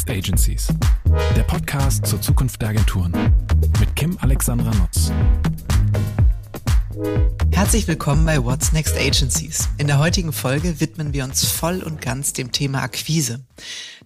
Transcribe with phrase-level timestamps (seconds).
[0.00, 0.68] Next Agencies,
[1.36, 3.12] der Podcast zur Zukunft der Agenturen
[3.78, 5.12] mit Kim Alexandra Nutz.
[7.52, 9.68] Herzlich willkommen bei What's Next Agencies.
[9.76, 13.40] In der heutigen Folge widmen wir uns voll und ganz dem Thema Akquise.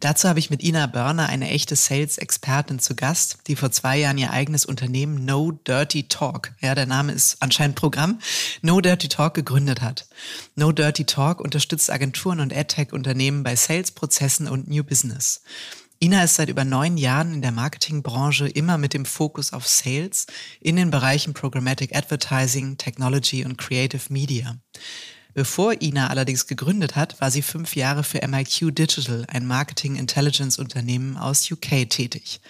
[0.00, 4.18] Dazu habe ich mit Ina Börner eine echte Sales-Expertin zu Gast, die vor zwei Jahren
[4.18, 8.18] ihr eigenes Unternehmen No Dirty Talk, ja, der Name ist anscheinend Programm,
[8.62, 10.08] No Dirty Talk gegründet hat.
[10.56, 15.42] No Dirty Talk unterstützt Agenturen und AdTech-Unternehmen bei Sales-Prozessen und New Business.
[16.03, 20.27] Ina ist seit über neun Jahren in der Marketingbranche immer mit dem Fokus auf Sales
[20.61, 24.57] in den Bereichen Programmatic Advertising, Technology und Creative Media.
[25.34, 30.59] Bevor Ina allerdings gegründet hat, war sie fünf Jahre für MIQ Digital, ein Marketing Intelligence
[30.59, 32.41] Unternehmen aus UK, tätig.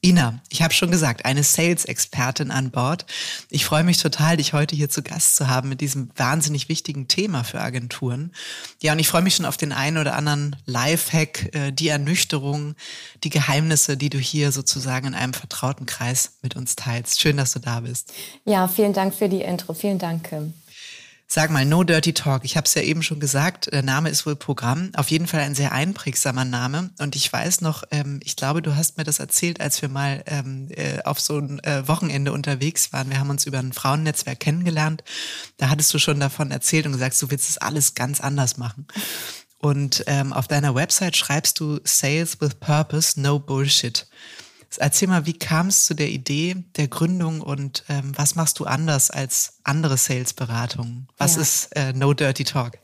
[0.00, 3.04] Ina, ich habe schon gesagt, eine Sales-Expertin an Bord.
[3.50, 7.08] Ich freue mich total, dich heute hier zu Gast zu haben mit diesem wahnsinnig wichtigen
[7.08, 8.32] Thema für Agenturen.
[8.80, 12.76] Ja, und ich freue mich schon auf den einen oder anderen Lifehack, äh, die Ernüchterung,
[13.24, 17.20] die Geheimnisse, die du hier sozusagen in einem vertrauten Kreis mit uns teilst.
[17.20, 18.12] Schön, dass du da bist.
[18.44, 19.74] Ja, vielen Dank für die Intro.
[19.74, 20.54] Vielen Dank, Kim.
[21.30, 22.46] Sag mal, No Dirty Talk.
[22.46, 24.90] Ich habe es ja eben schon gesagt, der Name ist wohl Programm.
[24.94, 26.88] Auf jeden Fall ein sehr einprägsamer Name.
[26.98, 30.22] Und ich weiß noch, ähm, ich glaube, du hast mir das erzählt, als wir mal
[30.24, 33.10] ähm, äh, auf so ein äh, Wochenende unterwegs waren.
[33.10, 35.04] Wir haben uns über ein Frauennetzwerk kennengelernt.
[35.58, 38.86] Da hattest du schon davon erzählt und gesagt, du willst es alles ganz anders machen.
[39.58, 44.06] Und ähm, auf deiner Website schreibst du Sales with Purpose, no Bullshit.
[44.76, 48.64] Erzähl mal, wie kam es zu der Idee der Gründung und ähm, was machst du
[48.64, 51.08] anders als andere Sales-Beratungen?
[51.16, 51.42] Was ja.
[51.42, 52.78] ist äh, No Dirty Talk?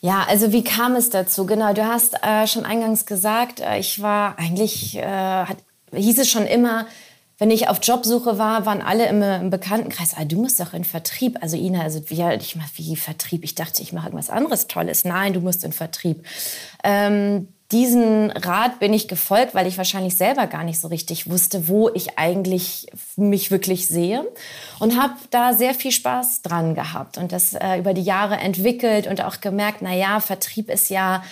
[0.00, 1.46] Ja, also wie kam es dazu?
[1.46, 5.56] Genau, du hast äh, schon eingangs gesagt, äh, ich war eigentlich, äh, hat,
[5.92, 6.86] hieß es schon immer,
[7.38, 10.84] wenn ich auf Jobsuche war, waren alle im, im Bekanntenkreis, ah, du musst doch in
[10.84, 11.38] Vertrieb.
[11.42, 13.44] Also Ina, also wie, ich mach wie Vertrieb?
[13.44, 15.04] Ich dachte, ich mache irgendwas anderes Tolles.
[15.04, 16.24] Nein, du musst in Vertrieb.
[16.82, 21.66] Ähm, diesen Rat bin ich gefolgt, weil ich wahrscheinlich selber gar nicht so richtig wusste,
[21.66, 24.24] wo ich eigentlich mich wirklich sehe
[24.78, 29.08] und habe da sehr viel Spaß dran gehabt und das äh, über die Jahre entwickelt
[29.08, 31.22] und auch gemerkt, na ja, Vertrieb ist ja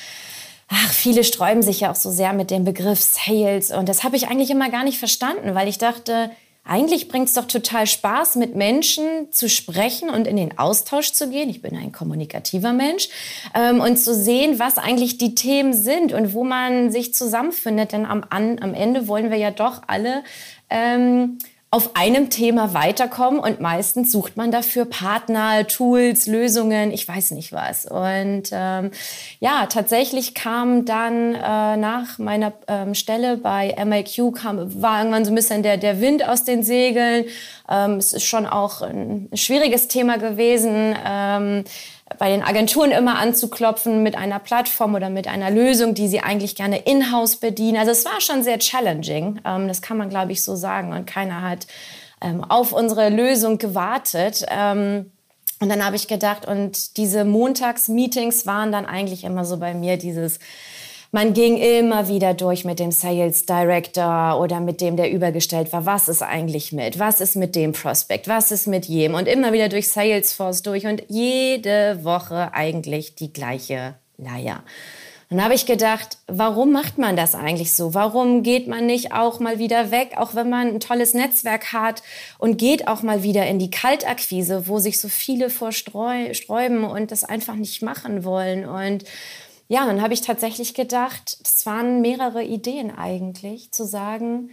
[0.69, 4.17] Ach, viele sträuben sich ja auch so sehr mit dem Begriff Sales und das habe
[4.17, 6.31] ich eigentlich immer gar nicht verstanden, weil ich dachte,
[6.67, 11.29] eigentlich bringt es doch total Spaß, mit Menschen zu sprechen und in den Austausch zu
[11.29, 11.51] gehen.
[11.51, 13.11] Ich bin ein kommunikativer Mensch
[13.55, 17.93] ähm, und zu sehen, was eigentlich die Themen sind und wo man sich zusammenfindet.
[17.93, 20.25] Denn am, am Ende wollen wir ja doch alle
[20.71, 21.39] ähm,
[21.75, 27.53] auf einem Thema weiterkommen und meistens sucht man dafür Partner, Tools, Lösungen, ich weiß nicht
[27.53, 27.85] was.
[27.85, 28.93] Und ähm,
[29.41, 35.33] ja, tatsächlich kam dann äh, nach meiner ähm, Stelle bei MIQ kam, war irgendwann so
[35.33, 37.25] ein bisschen der, der Wind aus den Segeln.
[37.69, 40.95] Ähm, es ist schon auch ein schwieriges Thema gewesen.
[41.05, 41.65] Ähm,
[42.19, 46.55] bei den Agenturen immer anzuklopfen mit einer Plattform oder mit einer Lösung, die sie eigentlich
[46.55, 47.79] gerne in-house bedienen.
[47.79, 50.93] Also es war schon sehr challenging, ähm, das kann man, glaube ich, so sagen.
[50.93, 51.67] Und keiner hat
[52.21, 54.45] ähm, auf unsere Lösung gewartet.
[54.49, 55.11] Ähm,
[55.61, 59.97] und dann habe ich gedacht, und diese Montagsmeetings waren dann eigentlich immer so bei mir
[59.97, 60.39] dieses
[61.15, 65.87] man ging immer wieder durch mit dem Sales Director oder mit dem, der übergestellt war.
[65.87, 66.99] Was ist eigentlich mit?
[66.99, 68.27] Was ist mit dem Prospect?
[68.27, 69.15] Was ist mit jedem?
[69.15, 74.65] Und immer wieder durch Salesforce durch und jede Woche eigentlich die gleiche Leier.
[75.31, 77.95] Dann habe ich gedacht, warum macht man das eigentlich so?
[77.95, 82.03] Warum geht man nicht auch mal wieder weg, auch wenn man ein tolles Netzwerk hat
[82.39, 87.25] und geht auch mal wieder in die Kaltakquise, wo sich so viele vorsträuben und das
[87.25, 89.05] einfach nicht machen wollen und
[89.69, 94.51] ja, dann habe ich tatsächlich gedacht, es waren mehrere Ideen eigentlich, zu sagen,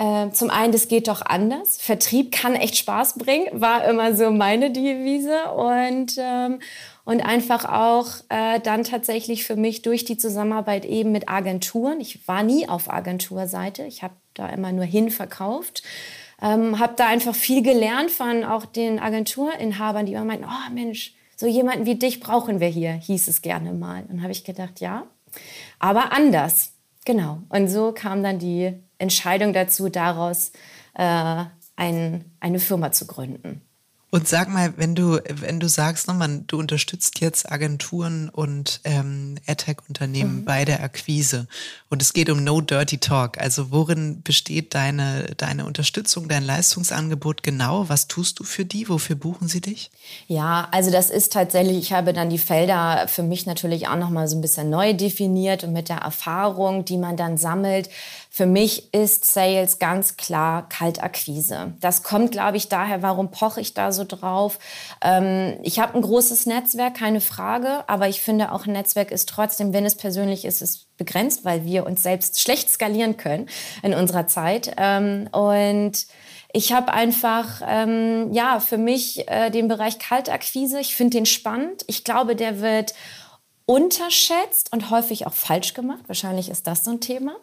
[0.00, 1.76] äh, zum einen, das geht doch anders.
[1.76, 5.52] Vertrieb kann echt Spaß bringen, war immer so meine Devise.
[5.52, 6.60] Und, ähm,
[7.04, 12.00] und einfach auch äh, dann tatsächlich für mich durch die Zusammenarbeit eben mit Agenturen.
[12.00, 15.82] Ich war nie auf Agenturseite, ich habe da immer nur hinverkauft.
[16.40, 21.14] Ähm, habe da einfach viel gelernt von auch den Agenturinhabern, die immer meinten, oh Mensch,
[21.40, 24.04] so jemanden wie dich brauchen wir hier, hieß es gerne mal.
[24.10, 25.06] Und habe ich gedacht, ja,
[25.78, 26.74] aber anders.
[27.06, 27.38] Genau.
[27.48, 30.52] Und so kam dann die Entscheidung dazu, daraus
[30.92, 31.44] äh,
[31.76, 33.62] ein, eine Firma zu gründen.
[34.10, 39.36] Und sag mal, wenn du, wenn du sagst, man, du unterstützt jetzt Agenturen und ähm,
[39.46, 40.44] AdTech-Unternehmen mhm.
[40.44, 41.46] bei der Akquise
[41.90, 43.38] und es geht um No Dirty Talk.
[43.38, 47.88] Also worin besteht deine, deine Unterstützung, dein Leistungsangebot genau?
[47.88, 48.88] Was tust du für die?
[48.88, 49.92] Wofür buchen sie dich?
[50.26, 54.26] Ja, also das ist tatsächlich, ich habe dann die Felder für mich natürlich auch nochmal
[54.26, 57.88] so ein bisschen neu definiert und mit der Erfahrung, die man dann sammelt,
[58.32, 61.74] für mich ist Sales ganz klar Kaltakquise.
[61.80, 64.58] Das kommt, glaube ich, daher, warum poche ich da so so drauf.
[65.02, 69.28] Ähm, ich habe ein großes Netzwerk, keine Frage, aber ich finde auch ein Netzwerk ist
[69.28, 73.48] trotzdem, wenn es persönlich ist, ist begrenzt, weil wir uns selbst schlecht skalieren können
[73.82, 74.74] in unserer Zeit.
[74.76, 76.06] Ähm, und
[76.52, 80.80] ich habe einfach ähm, ja für mich äh, den Bereich Kaltakquise.
[80.80, 81.84] Ich finde den spannend.
[81.86, 82.94] Ich glaube, der wird
[83.70, 86.02] unterschätzt und häufig auch falsch gemacht.
[86.08, 87.36] Wahrscheinlich ist das so ein Thema.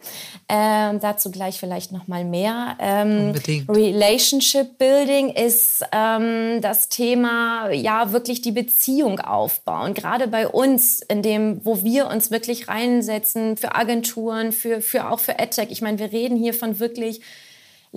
[0.50, 2.76] Ähm, dazu gleich vielleicht noch mal mehr.
[2.82, 3.34] Ähm,
[3.70, 9.94] Relationship Building ist ähm, das Thema, ja wirklich die Beziehung aufbauen.
[9.94, 15.22] Gerade bei uns, in dem, wo wir uns wirklich reinsetzen für Agenturen, für, für auch
[15.22, 15.70] für AdTech.
[15.70, 17.22] Ich meine, wir reden hier von wirklich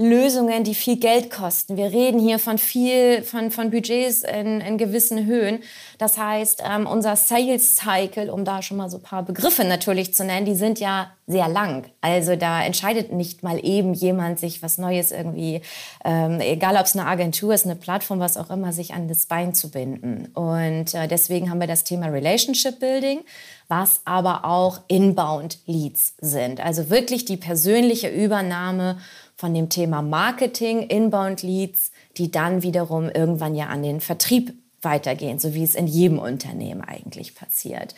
[0.01, 1.77] Lösungen, die viel Geld kosten.
[1.77, 5.63] Wir reden hier von viel, von, von Budgets in, in gewissen Höhen.
[5.99, 10.15] Das heißt, ähm, unser Sales Cycle, um da schon mal so ein paar Begriffe natürlich
[10.15, 11.85] zu nennen, die sind ja sehr lang.
[12.01, 15.61] Also da entscheidet nicht mal eben jemand sich was Neues irgendwie,
[16.03, 19.27] ähm, egal ob es eine Agentur ist, eine Plattform, was auch immer, sich an das
[19.27, 20.31] Bein zu binden.
[20.33, 23.21] Und äh, deswegen haben wir das Thema Relationship Building,
[23.69, 26.59] was aber auch Inbound Leads sind.
[26.65, 28.97] Also wirklich die persönliche Übernahme
[29.41, 34.53] von dem Thema Marketing, Inbound Leads, die dann wiederum irgendwann ja an den Vertrieb
[34.83, 37.95] weitergehen, so wie es in jedem Unternehmen eigentlich passiert.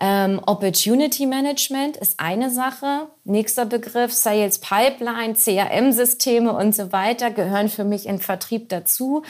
[0.00, 3.08] Ähm, Opportunity Management ist eine Sache.
[3.24, 9.22] Nächster Begriff, Sales Pipeline, CRM-Systeme und so weiter gehören für mich in Vertrieb dazu.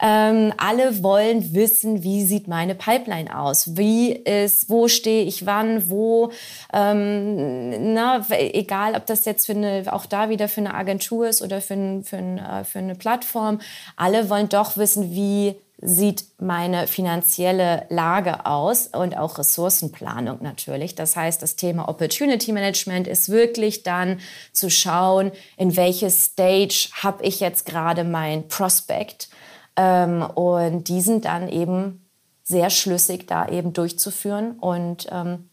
[0.00, 3.76] Ähm, alle wollen wissen, wie sieht meine Pipeline aus?
[3.76, 6.30] Wie ist, wo stehe ich wann, wo,
[6.72, 11.42] ähm, na, egal ob das jetzt für eine, auch da wieder für eine Agentur ist
[11.42, 13.60] oder für, ein, für, ein, äh, für eine Plattform,
[13.96, 20.96] alle wollen doch wissen, wie sieht meine finanzielle Lage aus und auch Ressourcenplanung natürlich.
[20.96, 24.18] Das heißt, das Thema Opportunity Management ist wirklich dann
[24.52, 29.28] zu schauen, in welches Stage habe ich jetzt gerade mein Prospect
[29.78, 32.10] ähm, und diesen dann eben
[32.42, 35.48] sehr schlüssig da eben durchzuführen und ähm,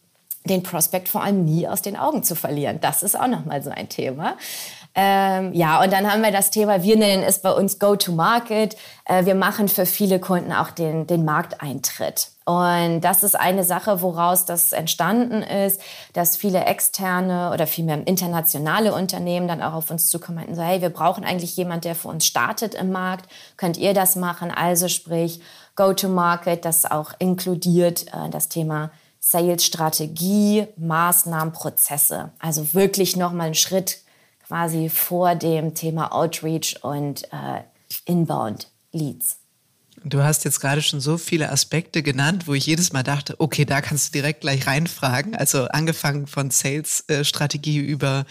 [0.45, 2.79] den Prospekt vor allem nie aus den Augen zu verlieren.
[2.81, 4.37] Das ist auch nochmal so ein Thema.
[4.97, 8.77] Ähm, ja, und dann haben wir das Thema, wir nennen es bei uns Go-to-Market.
[9.03, 12.29] Äh, wir machen für viele Kunden auch den, den Markteintritt.
[12.45, 15.81] Und das ist eine Sache, woraus das entstanden ist,
[16.13, 20.79] dass viele externe oder vielmehr internationale Unternehmen dann auch auf uns zukommen und so, hey,
[20.79, 23.29] wir brauchen eigentlich jemand, der für uns startet im Markt.
[23.57, 24.51] Könnt ihr das machen?
[24.51, 25.41] Also sprich,
[25.75, 32.31] Go-to-Market, das auch inkludiert äh, das Thema Sales-Strategie, Maßnahmen, Prozesse.
[32.39, 34.04] Also wirklich nochmal einen Schritt
[34.47, 37.63] quasi vor dem Thema Outreach und äh,
[38.05, 39.39] Inbound Leads.
[40.07, 43.65] Du hast jetzt gerade schon so viele Aspekte genannt, wo ich jedes Mal dachte, okay,
[43.65, 45.35] da kannst du direkt gleich reinfragen.
[45.35, 48.25] Also angefangen von Sales-Strategie über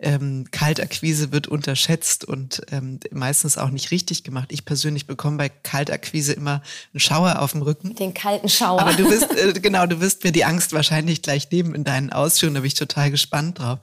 [0.00, 4.48] ähm, Kaltakquise wird unterschätzt und ähm, meistens auch nicht richtig gemacht.
[4.50, 6.62] Ich persönlich bekomme bei Kaltakquise immer
[6.92, 7.94] einen Schauer auf dem Rücken.
[7.94, 8.80] Den kalten Schauer.
[8.80, 12.10] Aber du wirst, äh, genau, du wirst mir die Angst wahrscheinlich gleich nehmen in deinen
[12.12, 12.56] Ausführungen.
[12.56, 13.78] Da bin ich total gespannt drauf.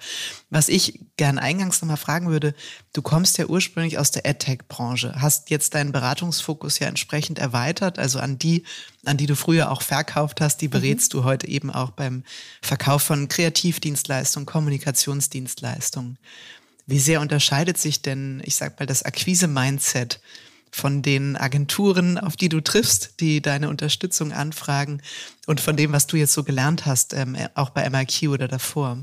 [0.49, 2.53] Was ich gern eingangs nochmal fragen würde,
[2.97, 7.99] du kommst ja ursprünglich aus der AdTech-Branche, hast jetzt deinen Beratungsfokus ja entsprechend erweitert.
[7.99, 8.63] Also an die,
[9.05, 11.19] an die du früher auch verkauft hast, die berätst mhm.
[11.19, 12.23] du heute eben auch beim
[12.59, 16.17] Verkauf von Kreativdienstleistungen, Kommunikationsdienstleistungen.
[16.87, 20.19] Wie sehr unterscheidet sich denn, ich sag mal, das Akquise-Mindset
[20.71, 25.03] von den Agenturen, auf die du triffst, die deine Unterstützung anfragen
[25.45, 28.97] und von dem, was du jetzt so gelernt hast, ähm, auch bei MIQ oder davor?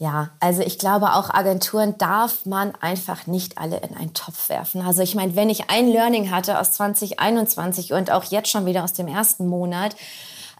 [0.00, 4.80] Ja, also ich glaube, auch Agenturen darf man einfach nicht alle in einen Topf werfen.
[4.80, 8.82] Also ich meine, wenn ich ein Learning hatte aus 2021 und auch jetzt schon wieder
[8.82, 9.94] aus dem ersten Monat,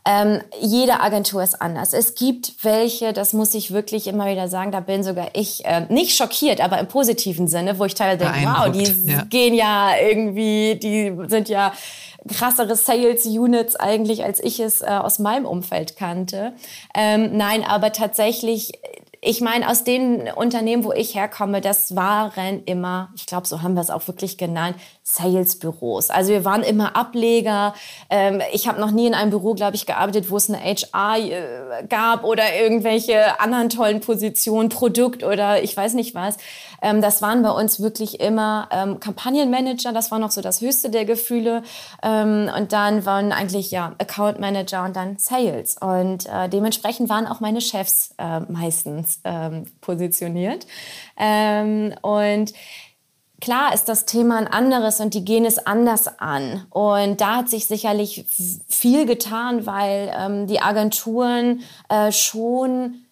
[0.05, 1.95] ähm, jede Agentur ist anders.
[1.95, 5.87] Es gibt welche, das muss ich wirklich immer wieder sagen, da bin sogar ich äh,
[5.89, 9.23] nicht schockiert, aber im positiven Sinne, wo ich teilweise denke, wow, die ja.
[9.23, 11.73] gehen ja irgendwie, die sind ja
[12.29, 16.53] krassere Sales Units eigentlich, als ich es äh, aus meinem Umfeld kannte.
[16.95, 18.73] Ähm, nein, aber tatsächlich
[19.23, 23.75] ich meine, aus den Unternehmen, wo ich herkomme, das waren immer, ich glaube, so haben
[23.75, 26.09] wir es auch wirklich genannt, Sales-Büros.
[26.09, 27.75] Also wir waren immer Ableger.
[28.09, 31.19] Ähm, ich habe noch nie in einem Büro, glaube ich, gearbeitet, wo es eine HR
[31.19, 36.37] äh, gab oder irgendwelche anderen tollen Positionen, Produkt oder ich weiß nicht was.
[36.81, 39.93] Ähm, das waren bei uns wirklich immer ähm, Kampagnenmanager.
[39.93, 41.63] Das war noch so das höchste der Gefühle.
[42.03, 45.77] Und dann waren eigentlich ja Account Manager und dann Sales.
[45.79, 48.41] Und äh, dementsprechend waren auch meine Chefs äh,
[49.11, 50.67] meistens ähm, positioniert.
[51.17, 52.53] Ähm, und
[53.43, 56.67] Klar ist das Thema ein anderes und die gehen es anders an.
[56.69, 58.27] Und da hat sich sicherlich
[58.69, 63.07] viel getan, weil ähm, die Agenturen äh, schon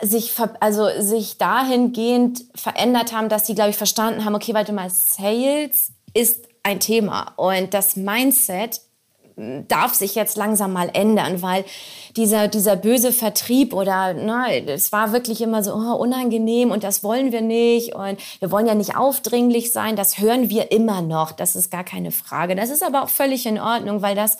[0.00, 4.90] sich, also sich dahingehend verändert haben, dass sie, glaube ich, verstanden haben, okay, warte mal,
[4.90, 7.32] Sales ist ein Thema.
[7.34, 8.80] Und das Mindset
[9.36, 11.64] darf sich jetzt langsam mal ändern, weil
[12.16, 17.04] dieser, dieser böse Vertrieb oder ne, es war wirklich immer so oh, unangenehm und das
[17.04, 21.32] wollen wir nicht und wir wollen ja nicht aufdringlich sein, das hören wir immer noch,
[21.32, 22.56] das ist gar keine Frage.
[22.56, 24.38] Das ist aber auch völlig in Ordnung, weil das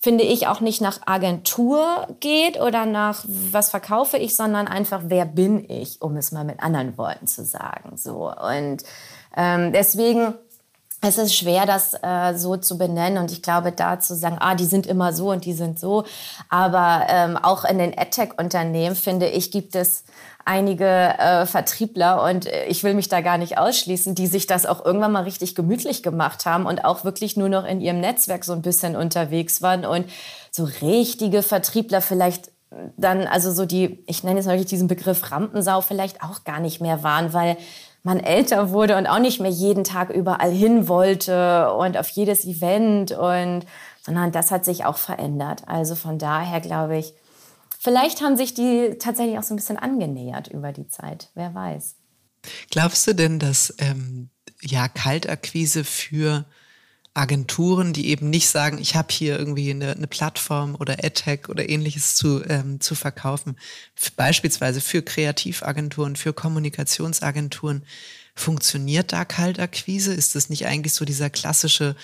[0.00, 5.26] finde ich auch nicht nach Agentur geht oder nach was verkaufe ich, sondern einfach wer
[5.26, 7.98] bin ich, um es mal mit anderen Worten zu sagen.
[7.98, 8.82] So und
[9.36, 10.34] ähm, deswegen
[11.04, 14.54] es ist schwer, das äh, so zu benennen und ich glaube, da zu sagen, ah,
[14.54, 16.04] die sind immer so und die sind so.
[16.48, 20.04] Aber ähm, auch in den AdTech-Unternehmen, finde ich, gibt es
[20.44, 24.64] einige äh, Vertriebler und äh, ich will mich da gar nicht ausschließen, die sich das
[24.64, 28.44] auch irgendwann mal richtig gemütlich gemacht haben und auch wirklich nur noch in ihrem Netzwerk
[28.44, 30.06] so ein bisschen unterwegs waren und
[30.52, 32.52] so richtige Vertriebler vielleicht
[32.96, 36.80] dann, also so die, ich nenne jetzt natürlich diesen Begriff Rampensau vielleicht auch gar nicht
[36.80, 37.56] mehr waren, weil
[38.02, 42.44] man älter wurde und auch nicht mehr jeden Tag überall hin wollte und auf jedes
[42.44, 43.64] Event und
[44.04, 45.62] sondern das hat sich auch verändert.
[45.66, 47.14] Also von daher glaube ich,
[47.78, 51.30] vielleicht haben sich die tatsächlich auch so ein bisschen angenähert über die Zeit.
[51.34, 51.96] Wer weiß.
[52.70, 54.30] Glaubst du denn, dass ähm,
[54.60, 56.44] ja Kaltakquise für
[57.14, 61.68] Agenturen, die eben nicht sagen, ich habe hier irgendwie eine, eine Plattform oder AdTech oder
[61.68, 63.56] ähnliches zu, ähm, zu verkaufen,
[64.16, 67.84] beispielsweise für Kreativagenturen, für Kommunikationsagenturen,
[68.34, 70.14] funktioniert da Kaltakquise?
[70.14, 71.96] Ist das nicht eigentlich so dieser klassische,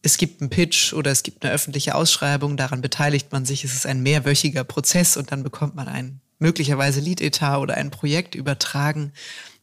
[0.00, 3.74] es gibt einen Pitch oder es gibt eine öffentliche Ausschreibung, daran beteiligt man sich, es
[3.74, 9.12] ist ein mehrwöchiger Prozess und dann bekommt man ein möglicherweise Lead-Etat oder ein Projekt übertragen.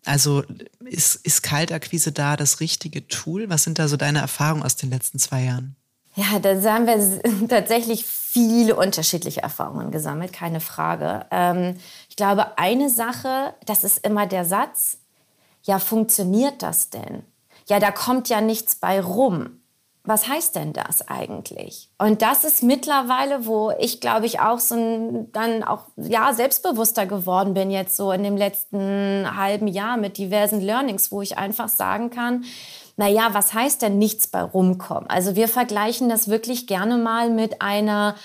[0.05, 0.43] Also
[0.83, 3.49] ist, ist Kaltakquise da das richtige Tool?
[3.49, 5.75] Was sind da so deine Erfahrungen aus den letzten zwei Jahren?
[6.15, 11.25] Ja, da haben wir tatsächlich viele unterschiedliche Erfahrungen gesammelt, keine Frage.
[11.31, 11.77] Ähm,
[12.09, 14.97] ich glaube, eine Sache, das ist immer der Satz,
[15.63, 17.23] ja, funktioniert das denn?
[17.67, 19.62] Ja, da kommt ja nichts bei rum
[20.05, 21.89] was heißt denn das eigentlich?
[21.97, 27.05] Und das ist mittlerweile, wo ich glaube ich auch so ein, dann auch ja selbstbewusster
[27.05, 31.69] geworden bin jetzt so in dem letzten halben Jahr mit diversen Learnings, wo ich einfach
[31.69, 32.43] sagen kann,
[32.97, 35.09] na ja, was heißt denn nichts bei rumkommen?
[35.09, 38.15] Also wir vergleichen das wirklich gerne mal mit einer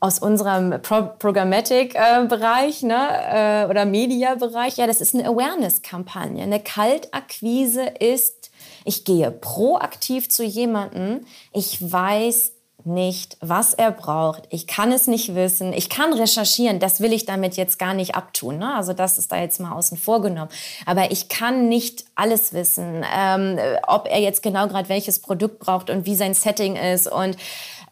[0.00, 6.42] aus unserem Pro Programmatic-Bereich ne, äh, oder Media-Bereich, ja, das ist eine Awareness-Kampagne.
[6.42, 8.37] Eine Kaltakquise ist
[8.84, 11.26] ich gehe proaktiv zu jemandem.
[11.52, 12.52] Ich weiß
[12.84, 14.44] nicht, was er braucht.
[14.50, 15.72] Ich kann es nicht wissen.
[15.72, 16.78] Ich kann recherchieren.
[16.78, 18.58] Das will ich damit jetzt gar nicht abtun.
[18.58, 18.74] Ne?
[18.74, 20.50] Also das ist da jetzt mal außen vor genommen.
[20.86, 25.90] Aber ich kann nicht alles wissen, ähm, ob er jetzt genau gerade welches Produkt braucht
[25.90, 27.36] und wie sein Setting ist und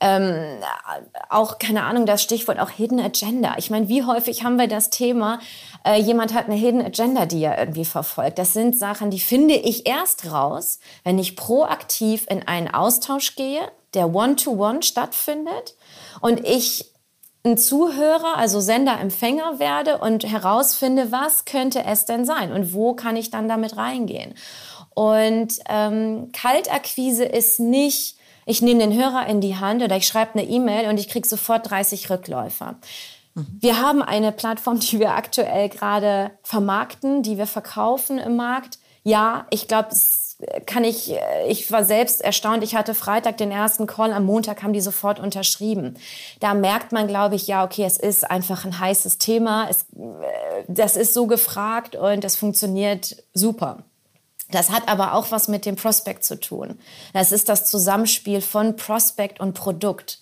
[0.01, 0.61] ähm,
[1.31, 3.55] auch, keine Ahnung, das Stichwort auch Hidden Agenda.
[3.59, 5.41] Ich meine, wie häufig haben wir das Thema,
[5.85, 8.39] äh, jemand hat eine Hidden Agenda, die er irgendwie verfolgt.
[8.39, 13.61] Das sind Sachen, die finde ich erst raus, wenn ich proaktiv in einen Austausch gehe,
[13.95, 15.77] der One-to-One -one stattfindet
[16.21, 16.93] und ich
[17.47, 23.17] ein Zuhörer, also Sender-Empfänger werde und herausfinde, was könnte es denn sein und wo kann
[23.17, 24.35] ich dann damit reingehen.
[24.95, 28.16] Und ähm, Kaltakquise ist nicht
[28.47, 31.29] ich nehme den Hörer in die Hand oder ich schreibe eine E-Mail und ich kriege
[31.29, 32.77] sofort 30 Rückläufer.
[33.35, 33.47] Mhm.
[33.61, 38.79] Wir haben eine Plattform, die wir aktuell gerade vermarkten, die wir verkaufen im Markt.
[39.03, 40.37] Ja, ich glaube, das
[40.67, 41.15] kann ich,
[41.49, 42.63] ich war selbst erstaunt.
[42.63, 45.97] Ich hatte Freitag den ersten Call, am Montag haben die sofort unterschrieben.
[46.41, 49.69] Da merkt man, glaube ich, ja, okay, es ist einfach ein heißes Thema.
[49.71, 49.87] Es,
[50.69, 53.85] das ist so gefragt und das funktioniert super.
[54.51, 56.79] Das hat aber auch was mit dem Prospect zu tun.
[57.13, 60.21] Das ist das Zusammenspiel von Prospect und Produkt.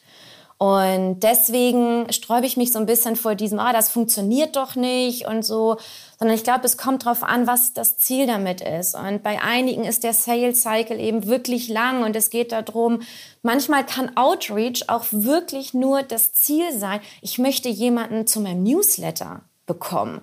[0.56, 5.26] Und deswegen sträube ich mich so ein bisschen vor diesem, ah, das funktioniert doch nicht
[5.26, 5.76] und so,
[6.18, 8.94] sondern ich glaube, es kommt darauf an, was das Ziel damit ist.
[8.94, 13.02] Und bei einigen ist der Sales Cycle eben wirklich lang und es geht darum,
[13.42, 19.42] manchmal kann Outreach auch wirklich nur das Ziel sein, ich möchte jemanden zu meinem Newsletter
[19.66, 20.22] bekommen.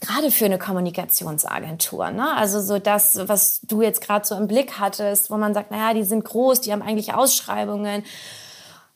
[0.00, 2.10] Gerade für eine Kommunikationsagentur.
[2.10, 2.36] Ne?
[2.36, 5.94] Also so das, was du jetzt gerade so im Blick hattest, wo man sagt, naja,
[5.94, 8.04] die sind groß, die haben eigentlich Ausschreibungen.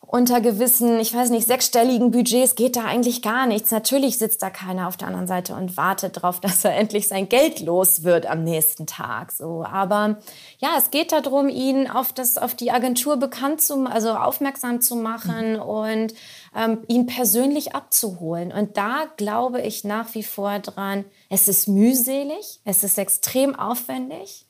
[0.09, 3.73] Unter gewissen, ich weiß nicht, sechsstelligen Budgets geht da eigentlich gar nichts.
[3.73, 7.29] Natürlich sitzt da keiner auf der anderen Seite und wartet darauf, dass er endlich sein
[7.29, 9.33] Geld los wird am nächsten Tag.
[9.33, 10.19] So, aber
[10.59, 14.95] ja, es geht darum, ihn auf das, auf die Agentur bekannt zu, also aufmerksam zu
[14.95, 15.61] machen mhm.
[15.61, 16.15] und
[16.55, 18.53] ähm, ihn persönlich abzuholen.
[18.53, 24.46] Und da glaube ich nach wie vor dran, es ist mühselig, es ist extrem aufwendig.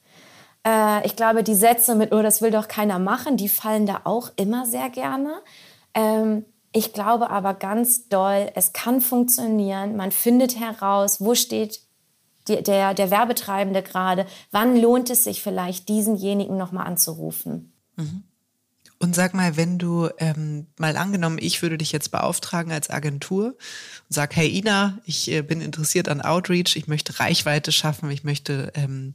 [0.67, 4.01] Äh, ich glaube, die Sätze mit, oh, das will doch keiner machen, die fallen da
[4.05, 5.41] auch immer sehr gerne.
[5.95, 9.97] Ähm, ich glaube aber ganz doll, es kann funktionieren.
[9.97, 11.81] Man findet heraus, wo steht
[12.49, 14.27] die, der, der Werbetreibende gerade?
[14.51, 17.73] Wann lohnt es sich vielleicht, diesenjenigen nochmal anzurufen?
[17.97, 18.25] Mhm.
[18.99, 23.49] Und sag mal, wenn du ähm, mal angenommen, ich würde dich jetzt beauftragen als Agentur
[23.49, 23.57] und
[24.09, 28.73] sag, hey Ina, ich äh, bin interessiert an Outreach, ich möchte Reichweite schaffen, ich möchte
[28.75, 29.15] ähm,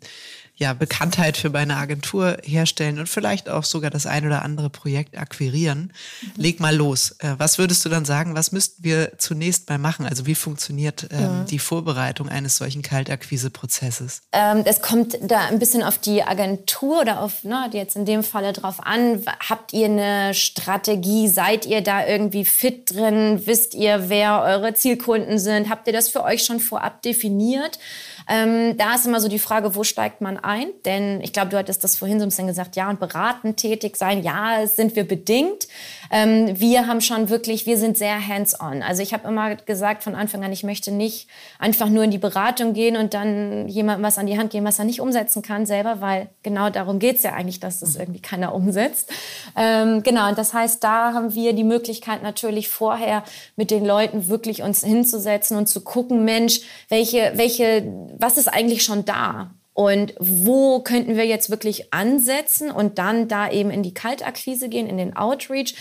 [0.61, 5.17] ja, Bekanntheit für meine Agentur herstellen und vielleicht auch sogar das ein oder andere Projekt
[5.17, 5.91] akquirieren.
[6.21, 6.31] Mhm.
[6.35, 7.15] Leg mal los.
[7.17, 10.05] Äh, was würdest du dann sagen, was müssten wir zunächst mal machen?
[10.05, 11.45] Also wie funktioniert ähm, mhm.
[11.47, 14.21] die Vorbereitung eines solchen Kaltakquise-Prozesses?
[14.33, 18.21] Ähm, es kommt da ein bisschen auf die Agentur oder auf, ne, jetzt in dem
[18.21, 19.23] Falle drauf an.
[19.49, 21.27] Habt ihr eine Strategie?
[21.27, 23.41] Seid ihr da irgendwie fit drin?
[23.45, 25.69] Wisst ihr, wer eure Zielkunden sind?
[25.69, 27.79] Habt ihr das für euch schon vorab definiert?
[28.31, 30.67] Ähm, da ist immer so die Frage, wo steigt man ein?
[30.85, 33.97] Denn ich glaube, du hattest das vorhin so ein bisschen gesagt, ja, und beratend tätig
[33.97, 35.67] sein, ja, sind wir bedingt.
[36.11, 38.83] Ähm, wir haben schon wirklich, wir sind sehr hands-on.
[38.83, 41.27] Also ich habe immer gesagt von Anfang an, ich möchte nicht
[41.59, 44.79] einfach nur in die Beratung gehen und dann jemandem was an die Hand geben, was
[44.79, 48.21] er nicht umsetzen kann selber, weil genau darum geht es ja eigentlich, dass das irgendwie
[48.21, 49.11] keiner umsetzt.
[49.57, 53.23] Ähm, genau, und das heißt, da haben wir die Möglichkeit natürlich vorher
[53.57, 57.83] mit den Leuten wirklich uns hinzusetzen und zu gucken, Mensch, welche, welche
[58.21, 59.51] was ist eigentlich schon da?
[59.73, 64.87] Und wo könnten wir jetzt wirklich ansetzen und dann da eben in die Kaltakquise gehen,
[64.87, 65.75] in den Outreach?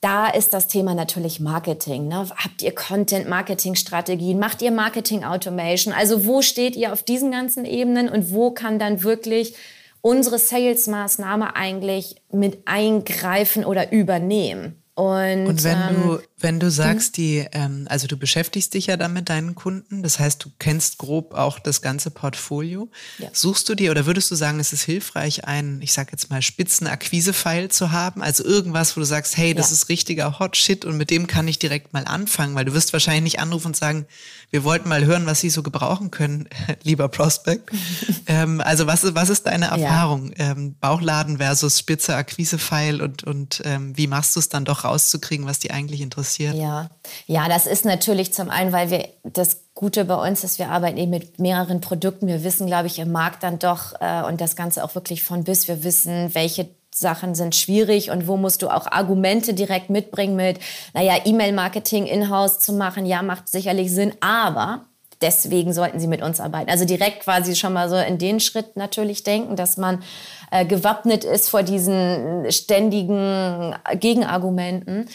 [0.00, 2.08] Da ist das Thema natürlich Marketing.
[2.08, 2.28] Ne?
[2.36, 4.38] Habt ihr Content-Marketing-Strategien?
[4.38, 5.94] Macht ihr Marketing-Automation?
[5.94, 9.54] Also wo steht ihr auf diesen ganzen Ebenen und wo kann dann wirklich
[10.02, 14.82] unsere Sales-Maßnahme eigentlich mit eingreifen oder übernehmen?
[14.96, 18.98] Und, und wenn ähm, du wenn du sagst, die, ähm, also du beschäftigst dich ja
[18.98, 22.90] dann mit deinen Kunden, das heißt, du kennst grob auch das ganze Portfolio.
[23.18, 23.30] Ja.
[23.32, 26.42] Suchst du dir oder würdest du sagen, es ist hilfreich, einen, ich sag jetzt mal,
[26.42, 28.22] Spitzenakquise-File zu haben?
[28.22, 29.74] Also irgendwas, wo du sagst, hey, das ja.
[29.74, 32.92] ist richtiger Hot Shit und mit dem kann ich direkt mal anfangen, weil du wirst
[32.92, 34.06] wahrscheinlich nicht anrufen und sagen,
[34.50, 36.48] wir wollten mal hören, was sie so gebrauchen können,
[36.82, 37.70] lieber Prospect.
[38.26, 40.32] ähm, also was, was ist deine Erfahrung?
[40.36, 40.50] Ja.
[40.50, 45.46] Ähm, Bauchladen versus spitze Akquise-File und, und ähm, wie machst du es dann doch rauszukriegen,
[45.46, 46.16] was die eigentlich interessiert?
[46.16, 46.54] interessiert?
[46.54, 46.88] Ja,
[47.26, 50.96] ja, das ist natürlich zum einen, weil wir das Gute bei uns ist, wir arbeiten
[50.96, 52.26] eben mit mehreren Produkten.
[52.26, 55.44] Wir wissen, glaube ich, im Markt dann doch äh, und das Ganze auch wirklich von
[55.44, 55.68] bis.
[55.68, 60.58] Wir wissen, welche Sachen sind schwierig und wo musst du auch Argumente direkt mitbringen mit,
[60.94, 64.86] naja, E-Mail-Marketing in-house zu machen, ja, macht sicherlich Sinn, aber
[65.20, 66.70] deswegen sollten sie mit uns arbeiten.
[66.70, 70.02] Also direkt quasi schon mal so in den Schritt natürlich denken, dass man
[70.50, 75.08] äh, gewappnet ist vor diesen ständigen Gegenargumenten.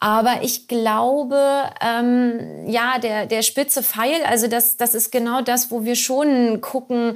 [0.00, 1.38] Aber ich glaube,
[1.80, 6.60] ähm, ja, der, der spitze Pfeil, also das, das ist genau das, wo wir schon
[6.60, 7.14] gucken,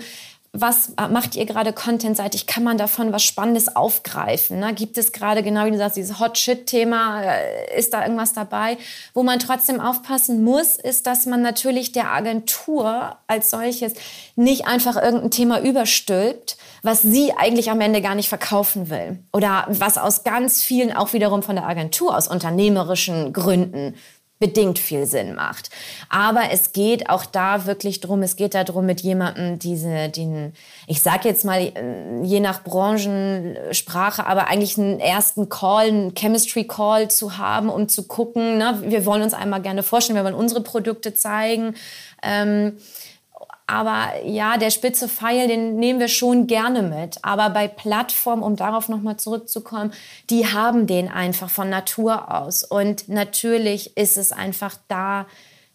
[0.61, 2.47] was macht ihr gerade contentseitig?
[2.47, 4.61] Kann man davon was Spannendes aufgreifen?
[4.61, 4.75] Ne?
[4.75, 8.79] Gibt es gerade, genau wie du sagst, dieses Hot-Shit-Thema, äh, ist da irgendwas dabei?
[9.15, 13.95] Wo man trotzdem aufpassen muss, ist, dass man natürlich der Agentur als solches
[14.35, 19.19] nicht einfach irgendein Thema überstülpt, was sie eigentlich am Ende gar nicht verkaufen will.
[19.33, 23.95] Oder was aus ganz vielen, auch wiederum von der Agentur, aus unternehmerischen Gründen
[24.39, 25.71] bedingt viel Sinn macht.
[26.09, 30.53] Aber es geht auch da wirklich drum, es geht darum, mit jemandem diese, den,
[30.87, 36.65] ich sag jetzt mal, äh, je nach Branchensprache, aber eigentlich einen ersten Call, einen Chemistry
[36.65, 40.35] Call zu haben, um zu gucken, ne, wir wollen uns einmal gerne vorstellen, wir wollen
[40.35, 41.75] unsere Produkte zeigen.
[42.23, 42.77] Ähm,
[43.67, 47.19] aber ja, der spitze Pfeil, den nehmen wir schon gerne mit.
[47.23, 49.93] Aber bei Plattformen, um darauf nochmal zurückzukommen,
[50.31, 52.63] die haben den einfach von Natur aus.
[52.63, 55.27] Und natürlich ist es einfach da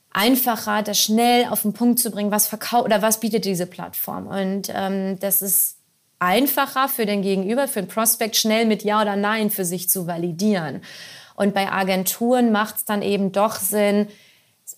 [0.10, 4.28] einfacher, das schnell auf den Punkt zu bringen, was verkauft oder was bietet diese Plattform.
[4.28, 5.78] Und ähm, das ist
[6.20, 10.08] einfacher für den Gegenüber, für den Prospekt, schnell mit Ja oder Nein für sich zu
[10.08, 10.82] validieren.
[11.36, 14.08] Und bei Agenturen macht es dann eben doch Sinn,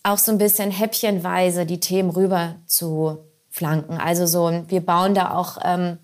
[0.04, 3.98] auch so ein bisschen häppchenweise die Themen rüber zu flanken.
[3.98, 5.98] Also so, wir bauen da auch ähm,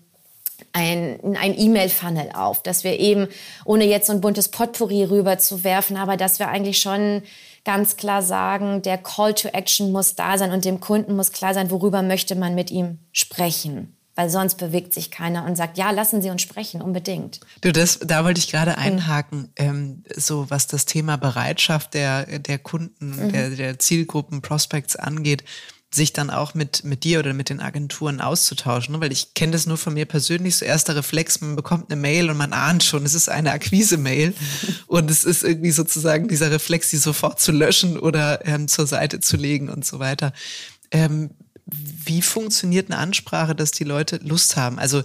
[0.72, 3.28] ein, ein E-Mail-Funnel auf, dass wir eben,
[3.64, 7.22] ohne jetzt so ein buntes Potpourri rüber zu werfen, aber dass wir eigentlich schon
[7.64, 11.52] ganz klar sagen, der Call to Action muss da sein und dem Kunden muss klar
[11.52, 15.90] sein, worüber möchte man mit ihm sprechen weil sonst bewegt sich keiner und sagt, ja,
[15.90, 17.40] lassen Sie uns sprechen, unbedingt.
[17.60, 19.48] Du, das, da wollte ich gerade einhaken, mhm.
[19.56, 23.32] ähm, so was das Thema Bereitschaft der, der Kunden, mhm.
[23.32, 25.44] der, der Zielgruppen, Prospects angeht,
[25.92, 28.94] sich dann auch mit, mit dir oder mit den Agenturen auszutauschen.
[28.94, 29.00] Ne?
[29.00, 32.30] Weil ich kenne das nur von mir persönlich, so erster Reflex, man bekommt eine Mail
[32.30, 34.34] und man ahnt schon, es ist eine Akquise-Mail
[34.86, 39.18] und es ist irgendwie sozusagen dieser Reflex, die sofort zu löschen oder ähm, zur Seite
[39.20, 40.32] zu legen und so weiter.
[40.92, 41.30] Ähm,
[42.04, 44.78] wie funktioniert eine Ansprache, dass die Leute Lust haben?
[44.78, 45.02] Also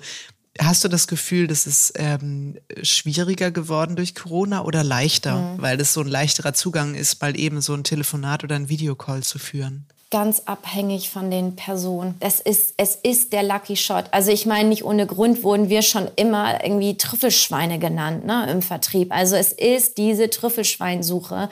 [0.60, 5.62] hast du das Gefühl, dass es ähm, schwieriger geworden durch Corona oder leichter, mhm.
[5.62, 9.24] weil es so ein leichterer Zugang ist, mal eben so ein Telefonat oder ein Videocall
[9.24, 9.86] zu führen?
[10.12, 12.16] ganz abhängig von den Personen.
[12.22, 14.06] Das ist, es ist der Lucky Shot.
[14.12, 18.62] Also ich meine, nicht ohne Grund wurden wir schon immer irgendwie Trüffelschweine genannt ne, im
[18.62, 19.14] Vertrieb.
[19.14, 21.50] Also es ist diese Trüffelschweinsuche.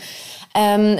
[0.56, 0.98] Ähm,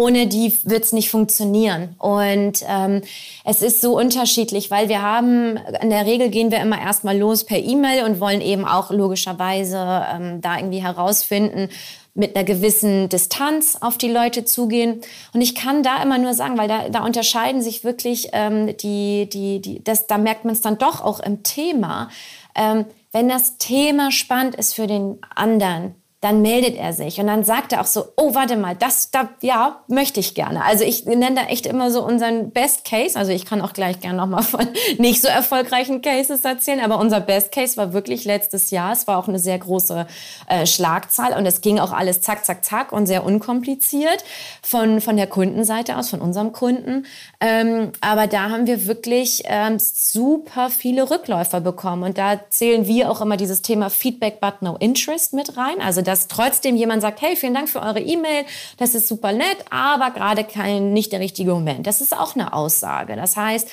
[0.00, 1.94] ohne die wird es nicht funktionieren.
[1.98, 3.02] Und ähm,
[3.44, 7.44] es ist so unterschiedlich, weil wir haben, in der Regel gehen wir immer erstmal los
[7.44, 11.68] per E-Mail und wollen eben auch logischerweise ähm, da irgendwie herausfinden,
[12.14, 15.02] mit einer gewissen Distanz auf die Leute zugehen.
[15.34, 19.28] Und ich kann da immer nur sagen, weil da, da unterscheiden sich wirklich ähm, die,
[19.28, 22.08] die, die, das, da merkt man es dann doch auch im Thema.
[22.54, 27.44] Ähm, wenn das Thema spannend ist für den anderen, dann meldet er sich und dann
[27.44, 30.62] sagt er auch so, oh, warte mal, das, da, ja, möchte ich gerne.
[30.64, 33.18] Also ich nenne da echt immer so unseren Best Case.
[33.18, 37.20] Also ich kann auch gleich gerne nochmal von nicht so erfolgreichen Cases erzählen, aber unser
[37.20, 38.92] Best Case war wirklich letztes Jahr.
[38.92, 40.06] Es war auch eine sehr große
[40.46, 44.22] äh, Schlagzahl und es ging auch alles zack, zack, zack und sehr unkompliziert
[44.62, 47.06] von, von der Kundenseite aus, von unserem Kunden.
[47.40, 53.10] Ähm, aber da haben wir wirklich ähm, super viele Rückläufer bekommen und da zählen wir
[53.10, 55.80] auch immer dieses Thema Feedback but no interest mit rein.
[55.80, 58.44] Also dass trotzdem jemand sagt, hey, vielen Dank für eure E-Mail,
[58.78, 61.86] das ist super nett, aber gerade kein, nicht der richtige Moment.
[61.86, 63.14] Das ist auch eine Aussage.
[63.14, 63.68] Das heißt,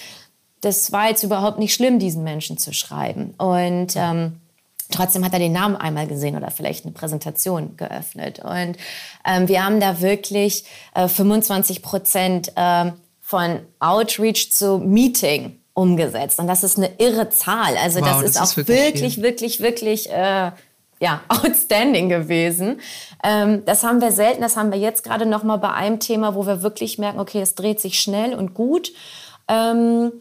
[0.62, 3.34] das war jetzt überhaupt nicht schlimm, diesen Menschen zu schreiben.
[3.40, 4.40] Und ähm,
[4.92, 8.38] trotzdem hat er den Namen einmal gesehen oder vielleicht eine Präsentation geöffnet.
[8.38, 8.78] Und
[9.26, 16.38] ähm, wir haben da wirklich äh, 25 Prozent äh, von Outreach zu Meeting umgesetzt.
[16.38, 17.78] Und das ist eine irre Zahl.
[17.78, 20.52] Also wow, das, das, ist auch wirklich, wirklich, wirklich, wirklich, äh,
[21.00, 22.80] ja, outstanding gewesen.
[23.24, 26.36] Ähm, das haben wir selten, das haben wir jetzt gerade noch mal bei einem Thema,
[26.36, 28.92] wo wir wirklich merken, okay, es dreht sich schnell und gut.
[29.48, 30.12] Ähm,